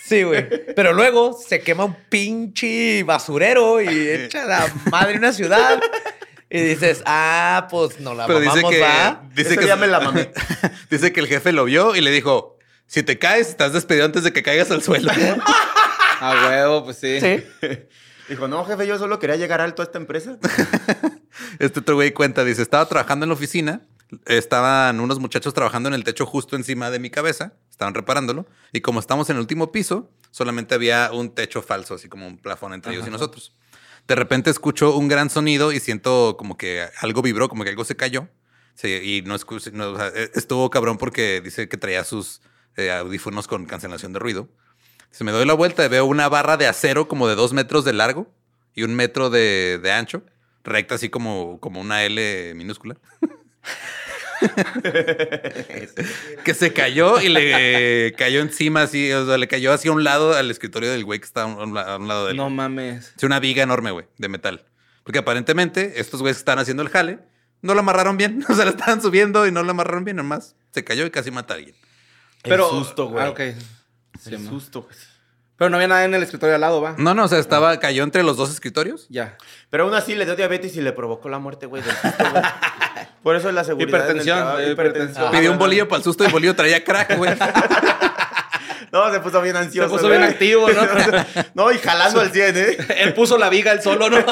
[0.08, 0.48] Sí, güey.
[0.74, 5.80] Pero luego se quema un pinche basurero y echa la madre una ciudad.
[6.48, 9.22] Y dices, ah, pues no la Pero dice mamamos, que, ¿va?
[9.34, 10.30] dice Ese que día me la mamé.
[10.90, 12.56] dice que el jefe lo vio y le dijo,
[12.86, 15.12] si te caes, estás despedido antes de que caigas al suelo.
[16.20, 17.20] A huevo, pues sí.
[17.20, 17.44] Sí.
[18.28, 20.36] Dijo, no, jefe, yo solo quería llegar alto a esta empresa.
[21.58, 23.80] Este otro güey cuenta, dice, estaba trabajando en la oficina,
[24.26, 28.80] estaban unos muchachos trabajando en el techo justo encima de mi cabeza, estaban reparándolo, y
[28.80, 32.72] como estamos en el último piso, solamente había un techo falso, así como un plafón
[32.74, 33.54] entre ellos y nosotros.
[34.06, 37.84] De repente escucho un gran sonido y siento como que algo vibró, como que algo
[37.84, 38.28] se cayó.
[38.74, 42.40] Sí, y no, escu- no, o sea, e- estuvo cabrón porque dice que traía sus
[42.76, 44.48] eh, audífonos con cancelación de ruido.
[45.10, 47.84] Se me doy la vuelta y veo una barra de acero como de dos metros
[47.84, 48.32] de largo
[48.74, 50.22] y un metro de, de ancho,
[50.64, 52.96] recta así como, como una L minúscula.
[56.44, 60.34] que se cayó y le cayó encima así, o sea, le cayó hacia un lado
[60.34, 62.36] al escritorio del güey que está a un, lado de él.
[62.36, 63.12] No mames.
[63.16, 64.64] Es una viga enorme, güey, de metal.
[65.04, 67.20] Porque aparentemente estos güeyes que estaban haciendo el jale
[67.62, 68.44] no la amarraron bien.
[68.48, 70.16] O sea, la estaban subiendo y no la amarraron bien.
[70.16, 71.76] Nomás se cayó y casi mata a alguien.
[72.42, 73.24] Pero, susto, güey.
[73.24, 73.40] Ah, ok.
[74.20, 74.94] Sí, El susto, güey.
[75.58, 76.94] Pero no había nada en el escritorio al lado, ¿va?
[76.98, 79.06] No, no, o sea, estaba, cayó entre los dos escritorios.
[79.10, 79.36] Ya.
[79.70, 81.82] Pero aún así le dio diabetes y le provocó la muerte, güey.
[81.82, 82.44] del susto, güey.
[83.24, 83.88] Por eso es la seguridad.
[83.88, 85.30] en el Hipertensión, trabajo, eh, hipertensión.
[85.32, 87.32] Pidió un bolillo para el susto y el bolillo traía crack, güey.
[88.90, 89.88] No, se puso bien ansioso.
[89.88, 90.18] Se puso güey.
[90.18, 90.80] bien activo, ¿no?
[91.54, 92.76] No, y jalando al 100, ¿eh?
[92.96, 94.24] Él puso la viga él solo, ¿no?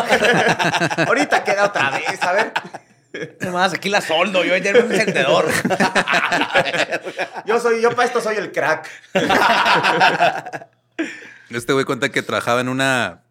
[1.07, 2.53] Ahorita queda otra vez, a ver.
[3.41, 5.47] Nomás aquí la soldo, yo ayer un encendedor.
[7.45, 8.89] Yo soy, yo para esto soy el crack.
[11.51, 13.22] Este güey cuenta que trabajaba en una,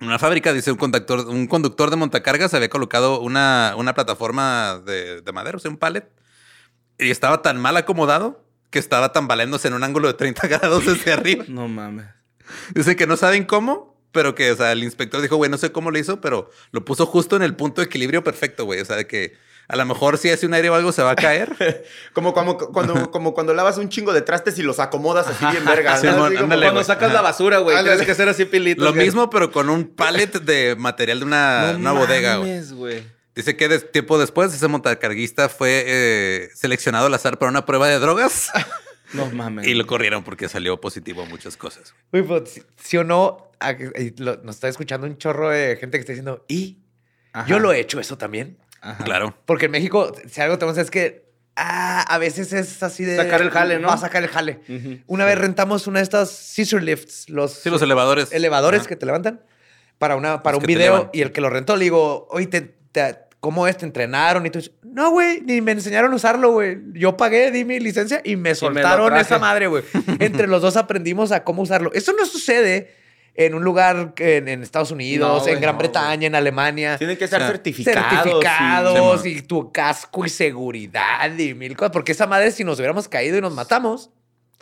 [0.00, 5.20] una fábrica, dice un conductor, un conductor de montacargas había colocado una, una plataforma de,
[5.20, 6.08] de madera, o sea, un pallet,
[6.98, 11.12] y estaba tan mal acomodado que estaba tambaleándose en un ángulo de 30 grados desde
[11.12, 11.44] arriba.
[11.48, 12.06] No mames.
[12.74, 15.72] Dice que no saben cómo, pero que, o sea, el inspector dijo, güey, no sé
[15.72, 18.80] cómo lo hizo, pero lo puso justo en el punto de equilibrio perfecto, güey.
[18.80, 19.36] O sea, de que
[19.68, 21.84] a lo mejor si hace un aire o algo se va a caer.
[22.14, 25.64] Como, como, cuando, como cuando lavas un chingo de trastes y los acomodas así bien
[25.64, 25.96] verga.
[25.98, 26.16] Sí, ¿no?
[26.16, 27.14] mon, Así como- ándale, Cuando sacas Ajá.
[27.14, 28.82] la basura, güey, tienes que hacer así pilitos.
[28.84, 29.04] Lo güey.
[29.04, 32.50] mismo, pero con un pallet de material de una, No una bodega, güey.
[32.50, 33.02] mames.
[33.34, 37.98] Dice que tiempo después ese montacarguista fue eh, seleccionado al azar para una prueba de
[38.00, 38.50] drogas
[39.12, 39.64] No mames.
[39.66, 41.94] y lo corrieron porque salió positivo a muchas cosas.
[42.12, 45.76] Uy, pues, si, si o no, a- y lo- nos está escuchando un chorro de
[45.76, 46.78] gente que está diciendo, y
[47.32, 47.46] Ajá.
[47.46, 48.58] yo lo he hecho eso también.
[48.80, 49.04] Ajá.
[49.04, 49.36] Claro.
[49.44, 51.26] Porque en México, si algo tenemos es que
[51.56, 53.16] ah, a veces es así de.
[53.16, 53.88] Sacar el jale, ¿no?
[53.88, 54.60] Va a sacar el jale.
[55.06, 58.32] Una vez rentamos una de estas scissor lifts, los, Sí, los elevadores.
[58.32, 58.88] elevadores Ajá.
[58.90, 59.40] que te levantan
[59.98, 61.10] para, una, para Los un video.
[61.12, 63.76] Y el que lo rentó le digo, oye, te- te- ¿cómo es?
[63.76, 64.46] ¿Te entrenaron?
[64.46, 66.78] Y tú dices, no, güey, ni me enseñaron a usarlo, güey.
[66.92, 69.82] Yo pagué, di mi licencia y me soltaron esa madre, güey.
[70.20, 71.90] Entre los dos aprendimos a cómo usarlo.
[71.94, 72.94] Eso no sucede
[73.34, 77.16] en un lugar en, en Estados Unidos, No, en Gran no, Bretaña, en Alemania Tienen
[77.16, 78.12] que ser O sea, certificados.
[78.24, 79.28] certificados sí.
[79.38, 81.92] y tu casco y seguridad y mil cosas.
[81.92, 84.10] Porque esa madre, si nos hubiéramos caído y nos matamos,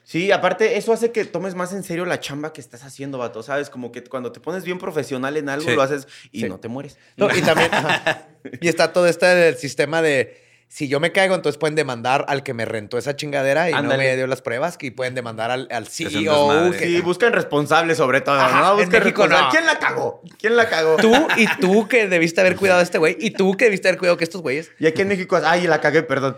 [0.08, 3.42] Sí, aparte, eso hace que tomes más en serio la chamba que estás haciendo, vato.
[3.42, 3.70] ¿Sabes?
[3.70, 5.74] Como que cuando te pones bien profesional en algo, Sí.
[5.74, 6.48] lo haces y Sí.
[6.48, 6.96] no te mueres.
[7.16, 7.70] No, y también.
[8.60, 10.45] y está todo este del sistema de.
[10.68, 13.82] Si yo me caigo, entonces pueden demandar al que me rentó esa chingadera y no
[13.96, 16.10] me dio las pruebas, y pueden demandar al, al CEO.
[16.72, 18.70] que- Sí, buscan responsables sobre todo, Ajá, ¿no?
[18.72, 19.44] en Buscan México responsables.
[19.44, 19.50] no.
[19.50, 20.22] ¿Quién la cagó?
[20.38, 20.96] ¿Quién la cagó?
[20.96, 23.98] Tú y tú que debiste haber cuidado a este güey, y tú que debiste haber
[23.98, 24.70] cuidado que estos güeyes.
[24.78, 26.36] Y aquí en México, ay, la cagué, perdón.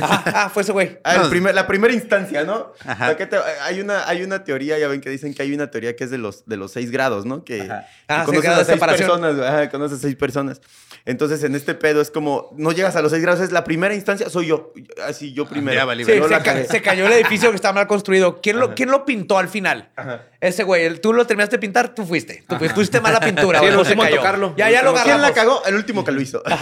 [0.00, 0.98] Ah, fue ese güey.
[1.04, 1.30] Ah, el No.
[1.30, 2.72] primer- la primera instancia, ¿no?
[2.84, 3.04] Ajá.
[3.04, 5.52] O sea, que te- hay, una, hay una teoría, ya ven que dicen que hay
[5.54, 7.44] una teoría que es de los, de los seis grados, ¿no?
[7.44, 9.08] Que, que Ah, seis conoces grados a de seis separación.
[9.20, 9.46] personas.
[9.46, 10.60] Ajá, conoces a seis personas.
[11.04, 13.94] Entonces, en este pedo es como, no llegas a los seis grados, es la primera
[13.94, 14.72] instancia, soy yo.
[15.06, 15.78] Así, yo primero.
[15.94, 16.12] ya Sí,
[16.68, 18.40] se, ca- cayó el edificio que estaba mal construido.
[18.40, 19.90] ¿Quién lo, ¿quién lo pintó al final?
[19.96, 20.24] Ajá.
[20.40, 22.44] Ese güey, el- tú lo terminaste de pintar, tú fuiste.
[22.48, 23.58] Tú fuiste, pusiste mala pintura.
[23.60, 24.16] Sí, güey, el no se cayó.
[24.16, 24.54] tocarlo.
[24.56, 25.62] Ya, ya lo ¿Quién la cagó?
[25.66, 26.42] El último que lo hizo.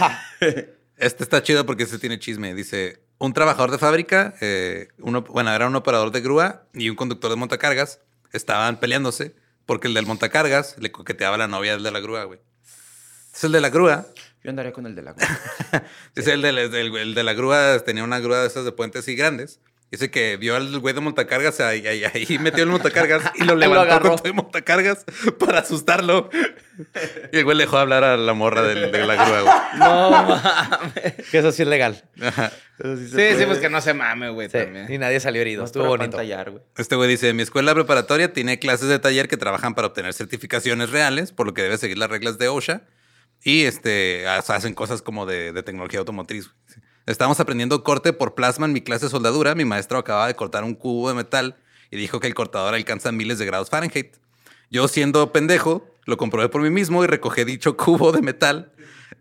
[0.99, 2.55] Este está chido porque este tiene chisme.
[2.55, 6.95] Dice, un trabajador de fábrica, eh, uno, bueno, era un operador de grúa y un
[6.95, 7.99] conductor de montacargas
[8.31, 12.23] estaban peleándose porque el del montacargas le coqueteaba a la novia del de la grúa,
[12.25, 12.39] güey.
[13.33, 14.05] Es el de la grúa.
[14.43, 15.13] Yo andaría con el de la
[16.15, 18.71] Dice el de, el de- el de la grúa, tenía una grúa de esas de
[18.71, 19.59] puentes y grandes.
[19.89, 23.45] Dice que vio al güey de montacargas ahí, ahí, ahí metió el montacargas y lo
[23.53, 24.09] Lo levantó agarró.
[24.09, 25.05] con todo el montacargas
[25.39, 26.29] para asustarlo.
[27.31, 28.75] Y el güey le dejó hablar a la morra de,
[29.05, 29.53] la grúa, güey.
[29.79, 31.13] No mames.
[31.31, 32.03] Que eso sí es legal.
[32.21, 32.51] Ajá.
[32.83, 33.07] Sí,
[33.37, 34.91] sí, pues que no se mame, güey, Sí, también.
[34.91, 35.61] y nadie salió herido.
[35.61, 36.11] No Estuvo bonito.
[36.11, 36.63] pantallar, güey.
[36.77, 40.89] Este güey dice, mi escuela preparatoria tiene clases de taller que trabajan para obtener certificaciones
[40.91, 42.81] reales, por lo que debe seguir las reglas de OSHA.
[43.43, 46.47] Y este, ha- hacen cosas como de, de tecnología automotriz.
[46.49, 46.57] güey.
[47.07, 49.55] Estábamos aprendiendo corte por plasma en mi clase de soldadura.
[49.55, 51.55] Mi maestro acababa de cortar un cubo de metal
[51.89, 54.17] y dijo que el cortador alcanza miles de grados Fahrenheit.
[54.69, 58.73] Yo, siendo pendejo, lo comprobé por mí mismo y recogí dicho cubo de metal.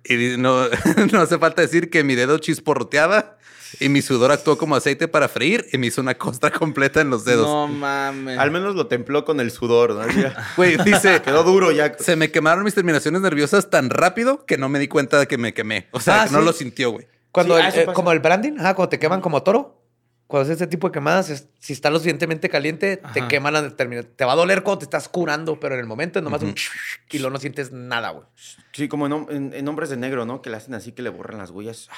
[0.05, 0.65] Y no,
[1.13, 3.39] no hace falta decir que mi dedo chisporroteaba
[3.79, 7.11] y mi sudor actuó como aceite para freír y me hizo una costra completa en
[7.11, 7.47] los dedos.
[7.47, 8.37] No mames.
[8.39, 10.03] Al menos lo templó con el sudor, ¿no?
[10.57, 11.97] Güey, dice, Quedó duro ya.
[11.99, 15.39] se me quemaron mis terminaciones nerviosas tan rápido que no me di cuenta de que
[15.39, 15.87] me quemé.
[15.93, 17.07] O sea, Ah, que no lo sintió, güey.
[17.37, 19.83] Cuando Sí, el- eh, como el branding, ajá, cuando te queman como toro.
[20.27, 23.77] Cuando es ese tipo de quemadas, es- si está lo suficientemente caliente, te queman la
[23.77, 26.43] termina- Te va a doler cuando te estás curando, pero en el momento es nomás
[26.43, 26.55] un
[27.13, 28.27] y luego no sientes nada, güey.
[28.73, 30.43] Sí, como en- en Hombres de Negro, ¿no?
[30.43, 31.89] Que le hacen así, que le borran las huellas.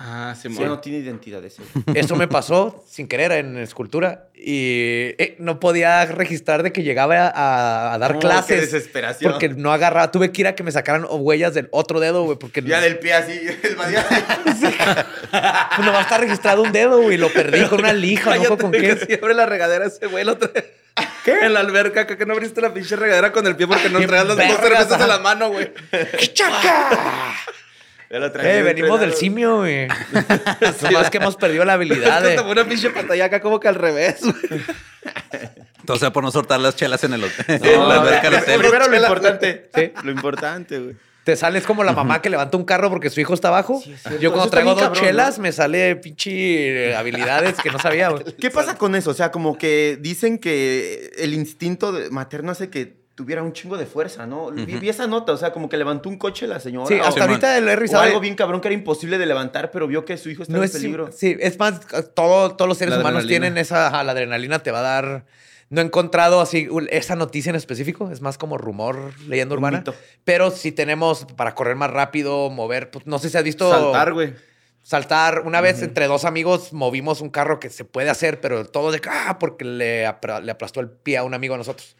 [0.00, 0.48] Ah, sí.
[0.48, 1.60] Sí, Ya no tiene identidad ese.
[1.92, 7.26] Eso me pasó sin querer en escultura y eh, no podía registrar de que llegaba
[7.26, 8.46] a, a dar No, clases.
[8.54, 9.32] qué desesperación.
[9.32, 10.12] Porque no agarraba.
[10.12, 13.00] Tuve que ir a que me sacaran huellas del otro dedo, güey, porque Ya del
[13.00, 13.32] pie así,
[13.64, 14.06] el badía.
[14.06, 17.16] pues nomás está registrado un dedo, güey.
[17.16, 18.96] Lo perdí con una lija, no con que qué.
[19.04, 20.24] si abre la regadera ese güey
[21.24, 21.40] ¿Qué?
[21.40, 24.26] En la alberca, que no abriste la pinche regadera con el pie porque no traías
[24.28, 25.72] las dos cervezas en la mano, güey.
[28.10, 29.86] Ya lo traía Eh, venimos del simio, güey.
[30.82, 32.36] Nomás que hemos perdido la habilidad Es que de...
[32.36, 34.62] tomó una pinche pantalla acá como que al revés, güey.
[35.80, 37.60] Entonces, por no soltar las chelas en el hotel.
[37.62, 39.70] No, en la primero lo importante.
[39.74, 39.92] Sí.
[40.04, 40.96] Lo importante, güey.
[41.24, 43.82] Te sales como la mamá que levanta un carro porque su hijo está abajo.
[43.84, 44.18] Sí, es.
[44.20, 45.42] Yo cuando traigo dos cabrón, chelas ¿no?
[45.42, 48.24] me sale pinche habilidades que no sabía, güey.
[48.40, 49.10] ¿Qué pasa con eso?
[49.10, 53.76] O sea, como que dicen que el instinto de- materno hace que tuviera un chingo
[53.76, 54.52] de fuerza, ¿no?
[54.52, 56.86] Vi- Vi esa nota, o sea, como que levantó un coche la señora.
[56.86, 58.04] Sí, o- hasta ahorita lo he o revisado.
[58.04, 60.62] algo bien cabrón que era imposible de levantar, pero vio que su hijo estaba No
[60.62, 61.10] en es peligro.
[61.10, 61.80] Sí, es más,
[62.14, 63.44] todo- todos los seres La humanos adrenalina.
[63.46, 65.24] tienen esa, ajá, la adrenalina te va a dar.
[65.68, 69.82] No he encontrado así esa noticia en específico, es más como rumor, leyenda urbana.
[70.22, 73.68] Pero si tenemos para correr más rápido, mover, pues, no sé si has visto.
[73.68, 74.32] Saltar, güey.
[74.82, 75.42] Saltar.
[75.44, 79.02] Una vez entre dos amigos movimos un carro que se puede hacer, pero todo de
[79.10, 81.96] ah, porque le aplastó el pie a un amigo a nosotros.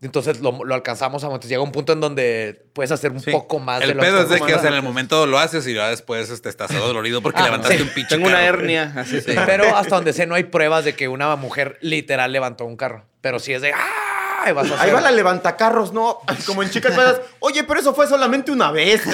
[0.00, 3.32] Entonces lo, lo alcanzamos a entonces llega un punto en donde puedes hacer un Sí.
[3.32, 5.40] poco más El de lo pedo es de que, o sea, en el momento lo
[5.40, 7.82] haces y ya después este, estás todo dolorido porque Ah, levantaste sí.
[7.82, 9.32] un pinche Tengo una hernia, así sí.
[9.46, 13.06] Pero hasta donde sé, no hay pruebas de que una mujer literal levantó un carro.
[13.20, 14.48] Pero sí es de ¡ah!
[14.48, 16.18] y vas a Ahí hacer- va la levantacarros, ¿no?
[16.46, 17.20] Como en chicas malas.
[17.40, 19.02] Oye, pero eso fue solamente una vez.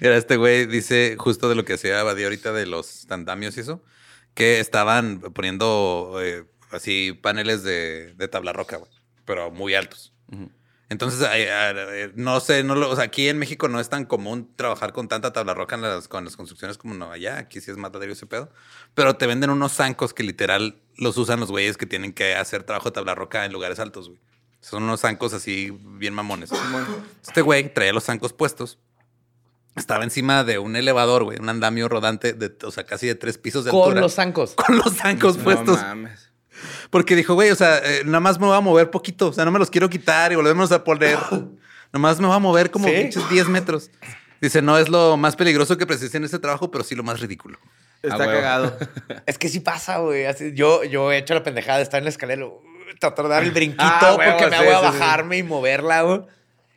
[0.00, 3.60] Mira, este güey dice justo de lo que hacía Badía ahorita de los tandamios y
[3.60, 3.82] eso,
[4.34, 8.90] que estaban poniendo eh, así paneles de, de tabla roca, güey,
[9.24, 10.12] pero muy altos.
[10.90, 14.04] Entonces, eh, eh, no sé, no lo, o sea, aquí en México no es tan
[14.04, 17.38] común trabajar con tanta tabla roca en las, con las construcciones como no allá.
[17.38, 18.50] Aquí sí es matadero ese pedo.
[18.94, 22.62] Pero te venden unos zancos que literal los usan los güeyes que tienen que hacer
[22.64, 24.20] trabajo de tabla roca en lugares altos, güey.
[24.60, 26.50] Son unos zancos así bien mamones.
[27.22, 28.78] Este güey traía los zancos puestos.
[29.76, 33.38] Estaba encima de un elevador, güey, un andamio rodante de, o sea, casi de tres
[33.38, 34.00] pisos de con altura.
[34.02, 34.54] los zancos.
[34.54, 35.82] con los zancos No puestos.
[35.82, 36.23] mames.
[36.90, 39.28] Porque dijo, güey, o sea, eh, nada más me voy a mover poquito.
[39.28, 41.18] O sea, no me los quiero quitar y volvemos a poner.
[41.92, 42.94] Nomás me voy a mover como ¿Sí?
[42.94, 43.90] pinches 10 metros.
[44.40, 47.20] Dice, no es lo más peligroso que presencié en este trabajo, pero sí lo más
[47.20, 47.58] ridículo.
[48.02, 48.32] Está huevo.
[48.32, 48.78] cagado.
[49.26, 50.26] Es que sí pasa, güey.
[50.26, 52.60] Así, yo, yo he hecho la pendejada de estar en la escalera, uh,
[52.98, 54.98] tratar de dar el brinquito Ah, huevo, porque me sí, hago a sí, sí.
[55.00, 56.20] bajarme y moverla, güey.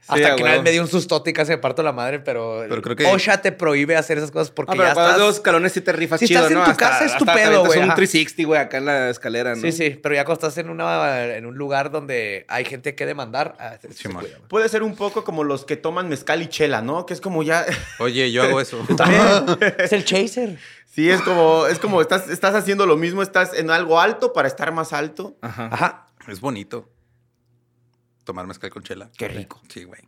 [0.07, 2.19] Sí, Hasta que una vez me dio un sustote y casi me parto la madre,
[2.19, 5.11] pero, Pero creo que- OSHA te prohíbe hacer esas cosas porque Ah, pero ya estás...
[5.11, 6.65] es dos escalones sí te rifas Si chido, estás en ¿no?
[6.65, 7.95] tu casa, es tu pedo, güey, un ajá.
[7.95, 9.61] 360, güey, acá en la escalera, ¿no?
[9.61, 13.05] Sí, sí, pero ya cuando estás en, una, en un lugar donde hay gente que
[13.05, 14.09] demandar, ah, se- se.
[14.47, 17.05] Puede ser un poco como los que toman mezcal y chela, ¿no?
[17.05, 17.65] Que es como ya.
[17.99, 18.81] Oye, yo hago eso.
[19.77, 20.57] es el chaser.
[20.85, 24.47] Sí, es como, es como estás, estás haciendo lo mismo, estás en algo alto para
[24.47, 25.35] estar más alto.
[25.41, 25.69] Ajá.
[25.71, 26.07] Ajá.
[26.29, 26.89] es bonito.
[28.27, 29.09] Tomar mezcal con chela.
[29.17, 29.61] Qué rico.
[29.69, 30.01] Sí, güey.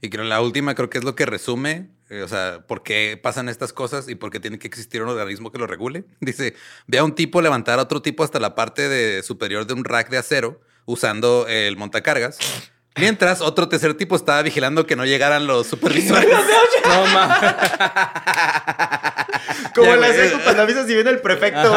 [0.00, 3.18] Y creo la última creo que es lo que resume, eh, o sea, por qué
[3.20, 6.04] pasan estas cosas y por qué tiene que existir un organismo que lo regule.
[6.20, 6.54] Dice,
[6.86, 9.82] ve a un tipo levantar a otro tipo hasta la parte de, superior de un
[9.82, 12.38] rack de acero usando el montacargas.
[12.96, 16.30] Mientras otro tercer tipo estaba vigilando que no llegaran los supervisores.
[16.84, 17.54] No mames.
[19.74, 20.08] Como en la
[20.42, 21.72] cuando avisas si viene el prefecto.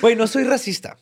[0.00, 0.96] Güey, no soy racista.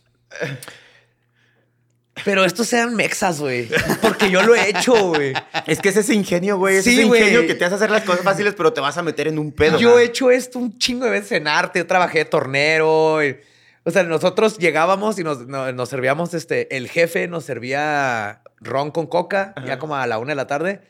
[2.27, 3.69] Pero estos sean mexas, güey.
[4.03, 5.33] Porque yo lo he hecho, güey.
[5.67, 6.77] Es que es ese ingenio, güey.
[6.77, 9.03] Es Sí, ese ingenio que te hace hacer las cosas fáciles, pero te vas a
[9.03, 9.79] meter en un pedo.
[9.79, 11.79] Yo he hecho esto un chingo de veces en arte.
[11.79, 13.25] Yo trabajé de tornero.
[13.25, 13.37] y-
[13.85, 18.91] o sea, nosotros llegábamos y nos, no- nos servíamos, este, el jefe nos servía ron
[18.91, 20.81] con coca, ya como a la una de la tarde.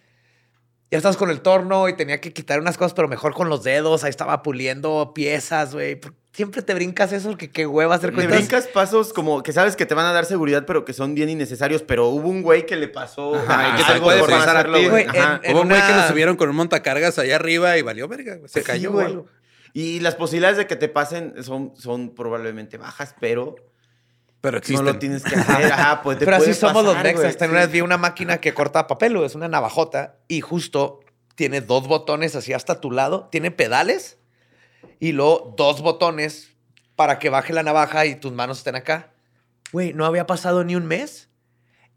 [0.90, 3.62] Ya estabas con el torno y tenía que quitar unas cosas, pero mejor con los
[3.64, 4.04] dedos.
[4.04, 6.00] Ahí estaba puliendo piezas, güey.
[6.36, 8.36] Siempre te brincas eso, que qué hueva hacer Te cuentas.
[8.36, 11.30] brincas pasos como que sabes que te van a dar seguridad, pero que son bien
[11.30, 11.80] innecesarios.
[11.82, 14.76] Pero hubo un güey que le pasó Ajá, que te puede no pasar a hacerlo,
[14.78, 14.88] ti.
[14.88, 15.04] güey.
[15.06, 15.40] Güey, Ajá.
[15.42, 18.36] en- Hubo un güey que lo subieron con un montacargas allá arriba y valió verga.
[18.36, 18.50] güey.
[18.50, 19.18] Se Sí, cayó, güey.
[19.72, 23.56] Y las posibilidades de que te pasen son, son probablemente bajas, pero
[24.42, 24.84] Pero no existen.
[24.84, 25.72] lo tienes que hacer.
[25.72, 27.24] Ajá, pues te Pero así somos los pasar.
[27.24, 31.00] Esta una vez vi una máquina que corta papel, es una navajota y justo
[31.34, 34.18] tiene dos botones así hasta tu lado, tiene pedales
[34.98, 36.52] y luego dos botones
[36.94, 39.12] para que baje la navaja y tus manos estén acá.
[39.72, 41.28] Güey, no había pasado ni un mes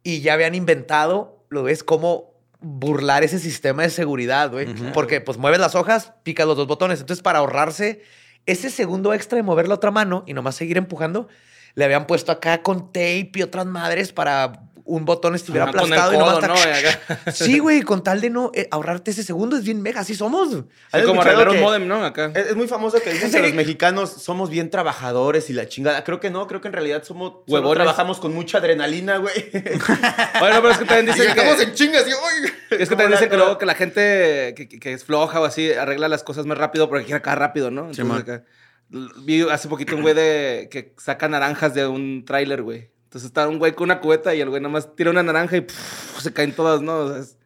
[0.04, 4.68] y ya habían inventado, lo ves, cómo burlar ese sistema de seguridad, güey.
[4.94, 7.00] Porque pues mueves las hojas, picas los dos botones.
[7.00, 8.02] Entonces, para ahorrarse
[8.46, 11.28] ese segundo extra de mover la otra mano y nomás seguir empujando,
[11.76, 15.82] le habían puesto acá con tape y otras madres para un botón estuviera Ajá, con
[15.82, 16.72] el aplastado y codo, nomás ¿no?
[16.72, 17.32] está- Acá.
[17.32, 20.50] Sí, güey, con tal de no eh, ahorrarte ese segundo es bien mega, así somos.
[20.92, 22.04] ¿Has Sí, como arreglar un modem, ¿no?
[22.04, 22.32] Acá.
[22.36, 26.04] Es, es muy famoso que dicen que los mexicanos somos bien trabajadores y la chingada.
[26.04, 27.76] Creo que no, creo que en realidad somos solo Huevones.
[27.78, 29.34] trabajamos con mucha adrenalina, güey.
[30.40, 31.40] Bueno, pero es que también y dicen que...
[31.40, 32.52] estamos en chingas y ¡ay!
[32.80, 35.72] Es que también dicen que luego que la gente que, que- es floja o así
[35.72, 37.82] arregla las cosas más rápido porque quiere acá rápido, ¿no?
[37.82, 38.20] Entonces, Simón.
[38.22, 38.44] acá-
[38.92, 42.90] l- vi hace poquito un güey de que saca naranjas de un tráiler, güey.
[43.10, 45.62] Entonces está un güey con una cubeta y el güey nomás tira una naranja y
[45.62, 46.98] pff, se caen todas, ¿no?
[47.00, 47.38] O sea, es,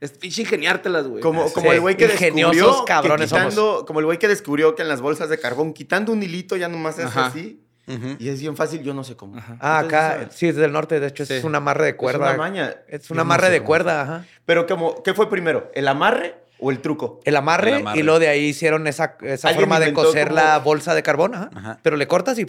[0.00, 1.20] es pinche ingeniártelas, güey.
[1.22, 4.74] Como, como Sí, el güey que descubrió cabrones que quitando, como el güey que descubrió
[4.74, 7.26] que en las bolsas de carbón quitando un hilito ya nomás es Ajá.
[7.26, 7.62] así
[8.18, 9.36] y es bien fácil, yo no sé cómo.
[9.36, 9.56] Ajá.
[9.60, 10.28] Ah, Entonces, acá, ¿sabes?
[10.36, 12.28] sí, es del norte, de hecho, es un amarre de Es cuerda.
[12.28, 12.76] una maña.
[12.88, 14.26] Es un no amarre sé de cuerda, ajá.
[14.46, 15.70] Pero como, ¿qué fue primero?
[15.74, 17.20] ¿El amarre o el truco?
[17.24, 17.98] El amarre, El amarre.
[18.00, 21.34] y luego de ahí hicieron esa, esa forma de coser como- la bolsa de carbón,
[21.34, 21.50] ajá.
[21.54, 21.78] Ajá.
[21.82, 22.46] Pero le cortas y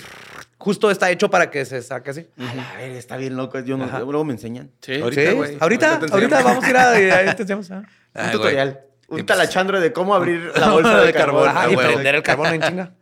[0.57, 2.28] justo está hecho para que se saque así.
[2.38, 4.72] A ver, está bien loco, yo no, luego me enseñan.
[4.82, 5.01] Sí.
[5.01, 6.91] Ahorita, Sí, ahorita, Ahorita vamos a ir a...
[6.91, 7.70] ahí te enseñamos.
[7.70, 8.32] Un Ay, güey.
[8.32, 8.82] tutorial.
[9.07, 11.43] Un Y pues- talachandro de cómo abrir la bolsa de, De carbón.
[11.45, 11.91] carbón, Ajá, ah, y huevo.
[11.93, 12.93] prender el carbón en chinga.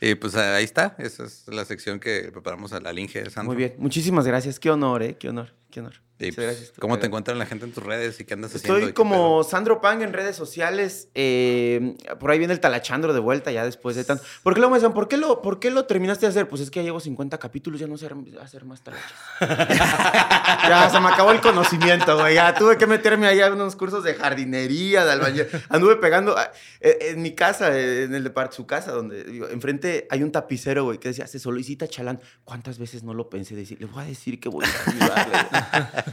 [0.00, 0.94] Y pues ahí está.
[0.98, 3.52] Esa es la sección que preparamos a la Linge de Sandro.
[3.52, 4.58] Muy bien, muchísimas gracias.
[4.58, 5.16] Qué honor, ¿eh?
[5.18, 5.94] Qué honor, qué honor.
[6.18, 6.72] Y, pues.
[6.78, 8.78] ¿Cómo te encuentran la gente en tus redes y qué andas haciendo?
[8.78, 11.08] Estoy como Sandro Pang en redes sociales.
[11.14, 14.22] eh, por ahí viene el talachandro de vuelta ya después de tanto.
[14.42, 14.94] ¿Por qué lo me decían?
[14.94, 16.48] ¿Por qué lo, ¿Por qué lo terminaste de hacer?
[16.48, 18.08] Pues es que ya llevo 50 capítulos, ya no sé
[18.40, 19.12] hacer más talachas.
[19.40, 22.36] ya se me acabó el conocimiento, güey.
[22.36, 25.46] Ya tuve que meterme ahí a unos cursos de jardinería, de albañil.
[25.68, 29.48] Anduve pegando ah, eh, en mi casa, eh, en el de su casa, donde digo,
[29.48, 32.20] enfrente hay un tapicero, güey, que decía, se solicita chalán.
[32.44, 33.80] ¿Cuántas veces no lo pensé decir?
[33.80, 35.38] Le voy a decir que voy a ayudarle.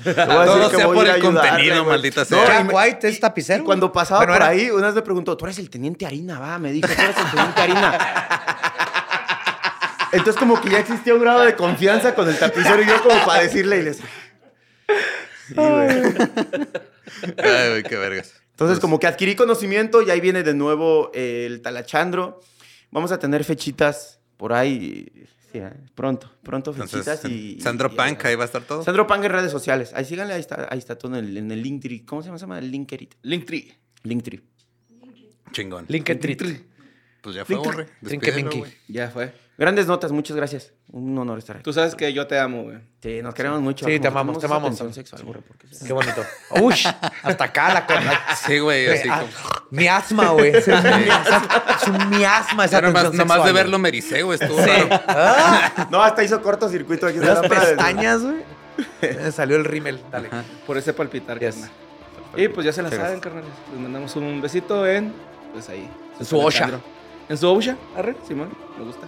[0.06, 2.46] Le voy a Todo sea por el ayudarle, contenido, maldita sea.
[2.46, 3.62] Jack White es tapicero.
[3.64, 6.06] y cuando pasaba Bueno, por era- ahí, una vez me preguntó, tú eres el teniente
[6.06, 7.98] Harina, va, me dijo, tú eres el teniente Harina.
[10.14, 13.26] Entonces como que ya existía un grado de confianza con el tapicero y yo como
[13.26, 13.98] para decirle y les...
[13.98, 15.89] Sí, güey.
[17.38, 18.34] Ay, güey, qué vergas.
[18.52, 22.42] Entonces como que adquirí conocimiento y ahí viene de nuevo el talachandro.
[22.92, 25.08] Vamos a tener fechitas por ahí,
[25.52, 27.60] sí, eh, pronto, pronto Entonces, y...
[27.62, 28.84] Sandro y- Punk, ahí va a estar todo.
[28.84, 29.91] Sandro Pang en redes sociales.
[29.93, 32.06] Ahí síganle, ahí está, ahí está todo en el, en el Linktree.
[32.06, 32.38] ¿Cómo se llama?
[32.38, 33.10] Se llama el Linktree.
[33.24, 33.78] Linktree.
[34.04, 34.41] Linktree.
[35.52, 35.86] Chingón.
[35.88, 36.66] Linktree.
[37.22, 38.64] Pues ya fue, Linktree.
[38.88, 39.34] Ya fue.
[39.58, 40.74] Grandes notas, muchas gracias.
[40.94, 41.64] Un honor estar aquí.
[41.64, 42.78] Tú sabes que yo te amo, güey.
[43.02, 43.86] Sí, nos queremos mucho.
[43.86, 44.70] Sí, te amamos, te amamos.
[44.72, 45.86] tensión sexual, güey, porque sí.
[45.88, 46.22] Qué bonito.
[46.62, 46.86] Ush,
[47.24, 48.20] hasta acá la cosa.
[48.46, 49.32] Sí, güey, así Ah, como...
[49.70, 50.50] Mi asma, güey.
[50.54, 51.48] Es un miasma,
[51.82, 54.38] es un miasma esa Ya nomás, tensión nomás de verlo me ericé, güey.
[54.42, 54.62] Estuvo.
[54.62, 54.70] Sí.
[54.70, 55.02] raro.
[55.08, 57.20] Ah, No, hasta hizo cortocircuito aquí.
[57.20, 58.44] las pestañas, güey.
[59.02, 60.02] Me Salió el rímel.
[60.12, 60.30] Dale.
[60.68, 61.39] Por ese palpitar.
[62.36, 63.50] Y pues ya se la saben, carnales.
[63.72, 65.14] Les mandamos un besito en.
[65.54, 65.89] Pues ahí.
[66.20, 66.70] En su osha.
[67.30, 67.78] En su osha.
[67.96, 68.50] Arre, Simón.
[68.78, 69.08] Me gusta.